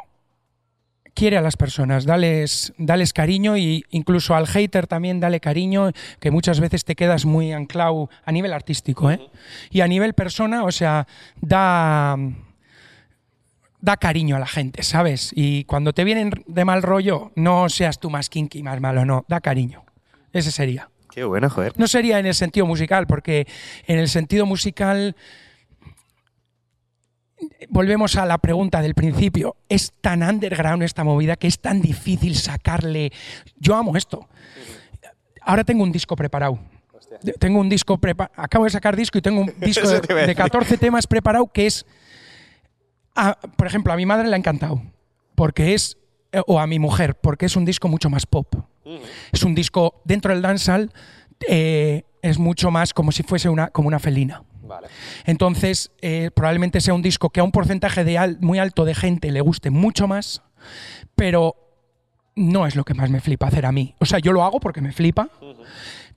quiere 1.14 1.38
a 1.38 1.42
las 1.42 1.58
personas, 1.58 2.06
dales, 2.06 2.74
dales 2.78 3.12
cariño 3.12 3.58
y 3.58 3.86
incluso 3.90 4.36
al 4.36 4.46
hater 4.46 4.86
también 4.86 5.20
dale 5.20 5.40
cariño, 5.40 5.92
que 6.20 6.30
muchas 6.30 6.60
veces 6.60 6.86
te 6.86 6.96
quedas 6.96 7.26
muy 7.26 7.54
anclado 7.54 8.10
a 8.24 8.32
nivel 8.32 8.54
artístico, 8.54 9.10
¿eh? 9.10 9.20
Y 9.72 9.82
a 9.82 9.88
nivel 9.88 10.14
persona, 10.14 10.64
o 10.64 10.72
sea, 10.72 11.08
da 11.42 12.18
da 13.80 13.98
cariño 13.98 14.36
a 14.36 14.40
la 14.40 14.48
gente, 14.48 14.84
¿sabes? 14.84 15.32
Y 15.34 15.64
cuando 15.64 15.94
te 15.94 16.04
vienen 16.04 16.32
de 16.46 16.66
mal 16.66 16.84
rollo, 16.84 17.32
no 17.36 17.70
seas 17.70 18.00
tú 18.00 18.10
más 18.10 18.30
kinky, 18.30 18.62
más 18.62 18.80
malo, 18.80 19.06
no, 19.06 19.26
da 19.28 19.42
cariño. 19.42 19.86
Ese 20.34 20.52
sería. 20.52 20.90
Qué 21.12 21.24
bueno, 21.24 21.50
joder. 21.50 21.74
No 21.78 21.88
sería 21.88 22.20
en 22.20 22.26
el 22.26 22.36
sentido 22.36 22.66
musical, 22.66 23.08
porque 23.08 23.48
en 23.88 23.98
el 23.98 24.08
sentido 24.08 24.46
musical 24.46 25.16
volvemos 27.70 28.16
a 28.16 28.26
la 28.26 28.38
pregunta 28.38 28.82
del 28.82 28.94
principio. 28.96 29.56
Es 29.70 29.92
tan 30.02 30.24
underground 30.24 30.84
esta 30.84 31.04
movida 31.04 31.36
que 31.36 31.48
es 31.48 31.60
tan 31.60 31.82
difícil 31.82 32.36
sacarle. 32.36 33.12
Yo 33.60 33.76
amo 33.76 33.96
esto. 33.98 34.28
Ahora 35.42 35.64
tengo 35.64 35.84
un 35.84 35.92
disco 35.92 36.16
preparado. 36.16 36.60
Tengo 37.40 37.60
un 37.60 37.70
disco 37.70 37.98
preparado. 37.98 38.34
Acabo 38.42 38.66
de 38.66 38.70
sacar 38.72 38.96
disco 38.96 39.18
y 39.18 39.22
tengo 39.22 39.42
un 39.42 39.54
disco 39.60 39.88
de, 39.88 40.02
de 40.02 40.14
decir. 40.14 40.36
14 40.36 40.78
temas 40.78 41.08
preparado 41.08 41.48
que 41.48 41.66
es. 41.68 41.86
a- 43.16 43.38
por 43.56 43.68
ejemplo, 43.68 43.94
a 43.94 43.96
mi 43.96 44.06
madre 44.06 44.28
le 44.28 44.36
ha 44.36 44.38
encantado. 44.38 44.82
Porque 45.36 45.74
es. 45.74 45.98
eh, 46.32 46.42
O 46.48 46.60
a 46.60 46.68
mi 46.68 46.80
mujer, 46.80 47.16
porque 47.16 47.46
es 47.46 47.56
un 47.56 47.66
disco 47.66 47.88
mucho 47.88 48.10
más 48.10 48.26
pop. 48.26 48.54
Es 49.34 49.44
un 49.44 49.54
disco 49.54 50.02
dentro 50.06 50.32
del 50.34 50.42
dancehall. 50.42 50.92
eh, 51.48 52.04
es 52.22 52.40
mucho 52.40 52.72
más 52.72 52.94
como 52.94 53.12
si 53.12 53.24
fuese 53.24 53.48
una, 53.48 53.68
como 53.70 53.88
una 53.88 54.00
felina. 54.00 54.44
Vale. 54.68 54.88
Entonces, 55.26 55.92
eh, 56.02 56.30
probablemente 56.36 56.82
sea 56.82 56.94
un 56.94 57.02
disco 57.02 57.30
que 57.30 57.40
a 57.40 57.44
un 57.44 57.52
porcentaje 57.52 58.04
de 58.04 58.18
al- 58.18 58.38
muy 58.42 58.60
alto 58.60 58.86
de 58.86 58.94
gente 58.96 59.32
le 59.32 59.42
guste 59.42 59.70
mucho 59.70 60.08
más, 60.08 60.42
pero 61.16 61.56
no 62.36 62.68
es 62.68 62.76
lo 62.76 62.84
que 62.84 62.94
más 62.94 63.10
me 63.10 63.20
flipa 63.22 63.48
hacer 63.48 63.66
a 63.66 63.72
mí. 63.72 63.96
O 64.00 64.06
sea, 64.06 64.20
yo 64.20 64.32
lo 64.32 64.44
hago 64.44 64.60
porque 64.60 64.82
me 64.82 64.92
flipa, 64.92 65.30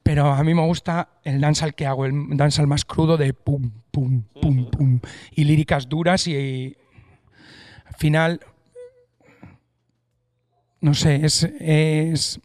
pero 0.02 0.26
a 0.32 0.42
mí 0.44 0.54
me 0.54 0.64
gusta 0.66 1.08
el 1.24 1.40
dancehall 1.40 1.74
que 1.74 1.86
hago, 1.86 2.04
el 2.06 2.12
dancehall 2.36 2.66
más 2.66 2.84
crudo 2.84 3.16
de 3.16 3.32
pum, 3.34 3.70
pum, 3.90 4.22
pum, 4.40 4.70
pum, 4.70 5.00
y 5.34 5.44
líricas 5.44 5.88
duras 5.88 6.26
y, 6.26 6.34
y 6.36 6.76
al 7.86 7.94
final, 7.94 8.40
no 10.80 10.94
sé, 10.94 11.24
es, 11.24 11.44
es 11.60 12.40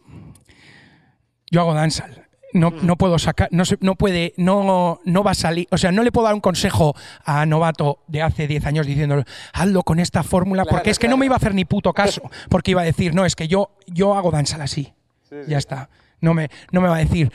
yo 1.49 1.61
hago 1.61 1.73
dancehall. 1.73 2.24
No, 2.55 2.71
no 2.71 2.95
puedo 2.97 3.19
sacar, 3.19 3.49
no, 3.51 3.65
se- 3.65 3.77
no 3.81 3.95
puede, 3.95 4.33
no, 4.37 4.99
no 5.03 5.23
va 5.23 5.31
a 5.31 5.35
salir, 5.35 5.67
o 5.71 5.77
sea, 5.77 5.91
no 5.91 6.03
le 6.03 6.11
puedo 6.11 6.25
dar 6.25 6.33
un 6.33 6.39
consejo 6.41 6.95
a 7.25 7.45
Novato 7.45 7.99
de 8.07 8.21
hace 8.21 8.47
10 8.47 8.65
años 8.65 8.87
diciéndole, 8.87 9.25
hazlo 9.53 9.83
con 9.83 9.99
esta 9.99 10.23
fórmula, 10.23 10.63
porque 10.63 10.89
es 10.89 10.97
que 10.99 11.07
no 11.09 11.17
me 11.17 11.25
iba 11.25 11.35
a 11.35 11.37
hacer 11.37 11.53
ni 11.53 11.65
puto 11.65 11.91
caso, 11.93 12.21
porque 12.49 12.71
iba 12.71 12.81
a 12.81 12.85
decir, 12.85 13.13
no, 13.13 13.25
es 13.25 13.35
que 13.35 13.47
yo, 13.47 13.71
yo 13.87 14.15
hago 14.15 14.31
dancehall 14.31 14.61
así. 14.61 14.93
Ya 15.47 15.57
está. 15.57 15.89
No 16.21 16.33
me, 16.33 16.49
no 16.71 16.79
me 16.81 16.87
va 16.87 16.95
a 16.95 16.99
decir, 16.99 17.29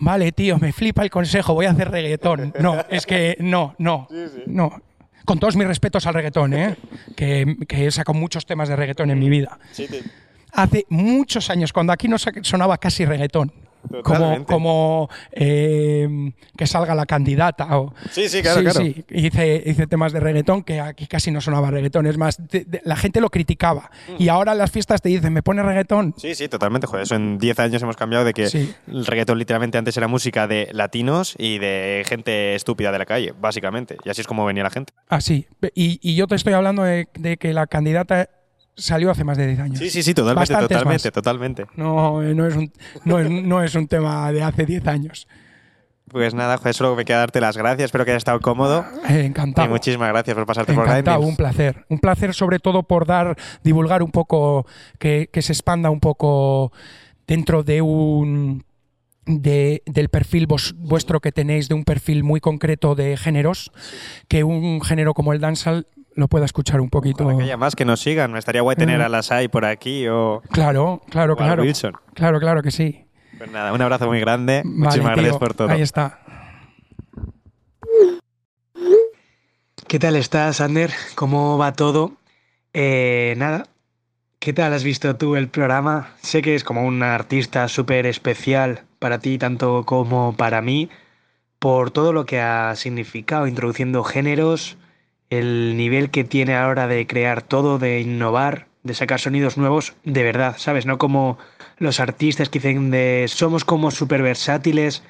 vale, 0.00 0.32
tío, 0.32 0.58
me 0.58 0.72
flipa 0.72 1.02
el 1.02 1.10
consejo, 1.10 1.52
voy 1.54 1.66
a 1.66 1.70
hacer 1.72 1.90
reggaetón. 1.90 2.54
No, 2.58 2.76
es 2.90 3.04
que 3.06 3.36
no, 3.40 3.74
no, 3.78 4.08
no. 4.46 4.80
Con 5.26 5.38
todos 5.38 5.56
mis 5.56 5.66
respetos 5.66 6.06
al 6.06 6.14
reggaetón, 6.14 6.54
¿eh? 6.54 6.76
que, 7.16 7.56
que 7.68 7.86
he 7.86 7.90
sacado 7.90 8.18
muchos 8.18 8.46
temas 8.46 8.68
de 8.70 8.76
reggaetón 8.76 9.10
en 9.10 9.18
mi 9.18 9.28
vida. 9.28 9.58
Hace 10.52 10.86
muchos 10.88 11.50
años, 11.50 11.72
cuando 11.72 11.92
aquí 11.92 12.08
no 12.08 12.16
sonaba 12.18 12.78
casi 12.78 13.04
reggaetón. 13.04 13.52
Como, 13.88 14.02
Totalmente. 14.02 14.52
como 14.52 15.08
eh, 15.32 16.32
que 16.56 16.66
salga 16.66 16.94
la 16.94 17.06
candidata. 17.06 17.78
O, 17.78 17.94
Sí, 18.10 18.28
sí, 18.28 18.42
claro, 18.42 18.60
claro. 18.62 18.80
sí. 18.80 19.04
Hice, 19.10 19.62
hice 19.66 19.86
temas 19.86 20.12
de 20.12 20.20
reggaetón 20.20 20.62
que 20.62 20.80
aquí 20.80 21.06
casi 21.06 21.30
no 21.30 21.40
sonaba 21.40 21.70
reggaetón. 21.70 22.06
Es 22.06 22.16
más, 22.18 22.38
la 22.84 22.96
gente 22.96 23.20
lo 23.20 23.30
criticaba. 23.30 23.90
Y 24.18 24.28
ahora 24.28 24.52
en 24.52 24.58
las 24.58 24.70
fiestas 24.70 25.02
te 25.02 25.08
dicen, 25.08 25.32
¿me 25.32 25.42
pone 25.42 25.62
reggaetón? 25.62 26.14
Sí, 26.16 26.34
sí, 26.34 26.48
totalmente. 26.48 26.86
Joder, 26.86 27.04
eso 27.04 27.14
en 27.14 27.38
10 27.38 27.58
años 27.60 27.82
hemos 27.82 27.96
cambiado 27.96 28.24
de 28.24 28.32
que 28.32 28.48
Sí. 28.48 28.72
el 28.88 29.06
reggaetón 29.06 29.38
literalmente 29.38 29.78
antes 29.78 29.96
era 29.96 30.08
música 30.08 30.46
de 30.46 30.68
latinos 30.72 31.34
y 31.38 31.58
de 31.58 32.04
gente 32.08 32.54
estúpida 32.54 32.92
de 32.92 32.98
la 32.98 33.06
calle, 33.06 33.32
básicamente. 33.40 33.96
Y 34.04 34.08
así 34.10 34.20
es 34.20 34.26
como 34.26 34.44
venía 34.44 34.62
la 34.62 34.70
gente. 34.70 34.92
Así. 35.08 35.46
Y, 35.74 35.98
y 36.02 36.14
yo 36.16 36.26
te 36.26 36.34
estoy 36.34 36.52
hablando 36.52 36.82
de, 36.82 37.08
de 37.18 37.36
que 37.36 37.52
la 37.52 37.66
candidata 37.66 38.28
salió 38.76 39.10
hace 39.10 39.24
más 39.24 39.36
de 39.38 39.46
10 39.46 39.60
años. 39.60 39.78
Sí, 39.78 39.90
sí, 39.90 40.02
sí, 40.02 40.14
totalmente, 40.14 40.52
Bastantes 40.52 40.76
totalmente, 40.78 41.08
más. 41.08 41.12
totalmente. 41.12 41.66
No, 41.76 42.22
eh, 42.22 42.34
no, 42.34 42.46
es 42.46 42.56
un, 42.56 42.72
no, 43.04 43.18
es, 43.18 43.30
no 43.30 43.62
es 43.62 43.74
un 43.74 43.86
tema 43.88 44.30
de 44.32 44.42
hace 44.42 44.66
10 44.66 44.86
años. 44.86 45.26
Pues 46.08 46.34
nada, 46.34 46.58
joder, 46.58 46.74
solo 46.74 46.94
me 46.94 47.04
queda 47.04 47.18
darte 47.18 47.40
las 47.40 47.56
gracias. 47.56 47.86
Espero 47.86 48.04
que 48.04 48.10
hayas 48.12 48.20
estado 48.20 48.38
cómodo. 48.40 48.84
Eh, 49.08 49.22
Y 49.22 49.26
encantado. 49.26 49.68
muchísimas 49.68 50.10
gracias 50.10 50.34
por 50.36 50.46
pasarte 50.46 50.72
por 50.74 50.84
Encantado, 50.84 51.20
un 51.20 51.34
placer. 51.36 51.86
Un 51.88 51.98
placer 51.98 52.34
sobre 52.34 52.58
todo 52.58 52.82
por 52.82 53.06
dar, 53.06 53.36
divulgar 53.64 54.02
un 54.02 54.10
poco, 54.10 54.66
que, 54.98 55.28
que 55.32 55.40
se 55.42 55.52
expanda 55.52 55.90
un 55.90 56.00
poco 56.00 56.72
dentro 57.26 57.62
de 57.62 57.80
un 57.82 58.64
de- 59.26 59.82
del 59.86 60.10
perfil 60.10 60.46
vos- 60.46 60.74
vuestro 60.76 61.20
que 61.20 61.32
tenéis, 61.32 61.68
de 61.70 61.74
un 61.74 61.84
perfil 61.84 62.22
muy 62.22 62.38
concreto 62.40 62.94
de 62.94 63.16
géneros, 63.16 63.72
que 64.28 64.44
un 64.44 64.82
género 64.82 65.14
como 65.14 65.32
el 65.32 65.40
dancehall 65.40 65.86
lo 66.16 66.28
pueda 66.28 66.44
escuchar 66.44 66.80
un 66.80 66.90
poquito. 66.90 67.24
Para 67.24 67.36
que 67.36 67.42
haya 67.44 67.56
más 67.56 67.74
que 67.76 67.84
nos 67.84 68.00
sigan. 68.00 68.32
Me 68.32 68.38
estaría 68.38 68.62
guay 68.62 68.76
tener 68.76 68.98
Mm. 69.00 69.02
a 69.02 69.08
las 69.08 69.30
AI 69.32 69.48
por 69.48 69.64
aquí 69.64 70.06
o, 70.08 70.42
Claro, 70.50 71.02
claro, 71.10 71.34
o 71.34 71.36
claro. 71.36 71.62
Wilson. 71.62 71.92
Claro, 72.14 72.38
claro 72.40 72.62
que 72.62 72.70
sí. 72.70 73.04
Pues 73.38 73.50
nada, 73.50 73.72
un 73.72 73.82
abrazo 73.82 74.06
muy 74.06 74.20
grande. 74.20 74.62
Vale, 74.64 74.76
Muchísimas 74.76 75.14
tío, 75.14 75.22
gracias 75.22 75.38
por 75.38 75.54
todo. 75.54 75.68
Ahí 75.70 75.82
está. 75.82 76.20
¿Qué 79.88 79.98
tal 79.98 80.16
estás, 80.16 80.60
Ander? 80.60 80.92
¿Cómo 81.14 81.58
va 81.58 81.72
todo? 81.72 82.12
Eh, 82.72 83.34
nada, 83.36 83.64
¿qué 84.40 84.52
tal 84.52 84.72
has 84.72 84.82
visto 84.82 85.14
tú 85.16 85.36
el 85.36 85.48
programa? 85.48 86.08
Sé 86.20 86.42
que 86.42 86.54
es 86.54 86.64
como 86.64 86.84
un 86.84 87.02
artista 87.02 87.68
súper 87.68 88.06
especial 88.06 88.82
para 88.98 89.18
ti, 89.18 89.38
tanto 89.38 89.84
como 89.84 90.34
para 90.36 90.62
mí, 90.62 90.88
por 91.58 91.90
todo 91.90 92.12
lo 92.12 92.26
que 92.26 92.40
ha 92.40 92.74
significado, 92.76 93.46
introduciendo 93.46 94.02
géneros, 94.02 94.76
el 95.38 95.76
nivel 95.76 96.10
que 96.10 96.24
tiene 96.24 96.54
ahora 96.54 96.86
de 96.86 97.06
crear 97.06 97.42
todo, 97.42 97.78
de 97.78 98.00
innovar, 98.00 98.66
de 98.82 98.94
sacar 98.94 99.20
sonidos 99.20 99.56
nuevos, 99.56 99.94
de 100.04 100.22
verdad, 100.22 100.56
¿sabes? 100.58 100.86
No 100.86 100.98
como 100.98 101.38
los 101.78 102.00
artistas 102.00 102.48
que 102.48 102.58
dicen 102.58 102.90
de 102.90 103.26
somos 103.28 103.64
como 103.64 103.90
súper 103.90 104.22
versátiles, 104.22 105.02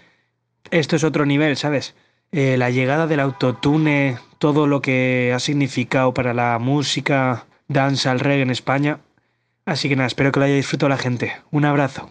esto 0.70 0.96
es 0.96 1.04
otro 1.04 1.26
nivel, 1.26 1.56
¿sabes? 1.56 1.94
Eh, 2.32 2.56
la 2.56 2.70
llegada 2.70 3.06
del 3.06 3.20
autotune, 3.20 4.18
todo 4.38 4.66
lo 4.66 4.82
que 4.82 5.32
ha 5.34 5.38
significado 5.38 6.14
para 6.14 6.34
la 6.34 6.58
música, 6.58 7.46
danza, 7.68 8.12
el 8.12 8.20
reggae 8.20 8.42
en 8.42 8.50
España. 8.50 9.00
Así 9.66 9.88
que 9.88 9.96
nada, 9.96 10.06
espero 10.06 10.32
que 10.32 10.40
lo 10.40 10.46
haya 10.46 10.54
disfrutado 10.56 10.88
la 10.88 10.98
gente. 10.98 11.32
Un 11.50 11.64
abrazo. 11.64 12.10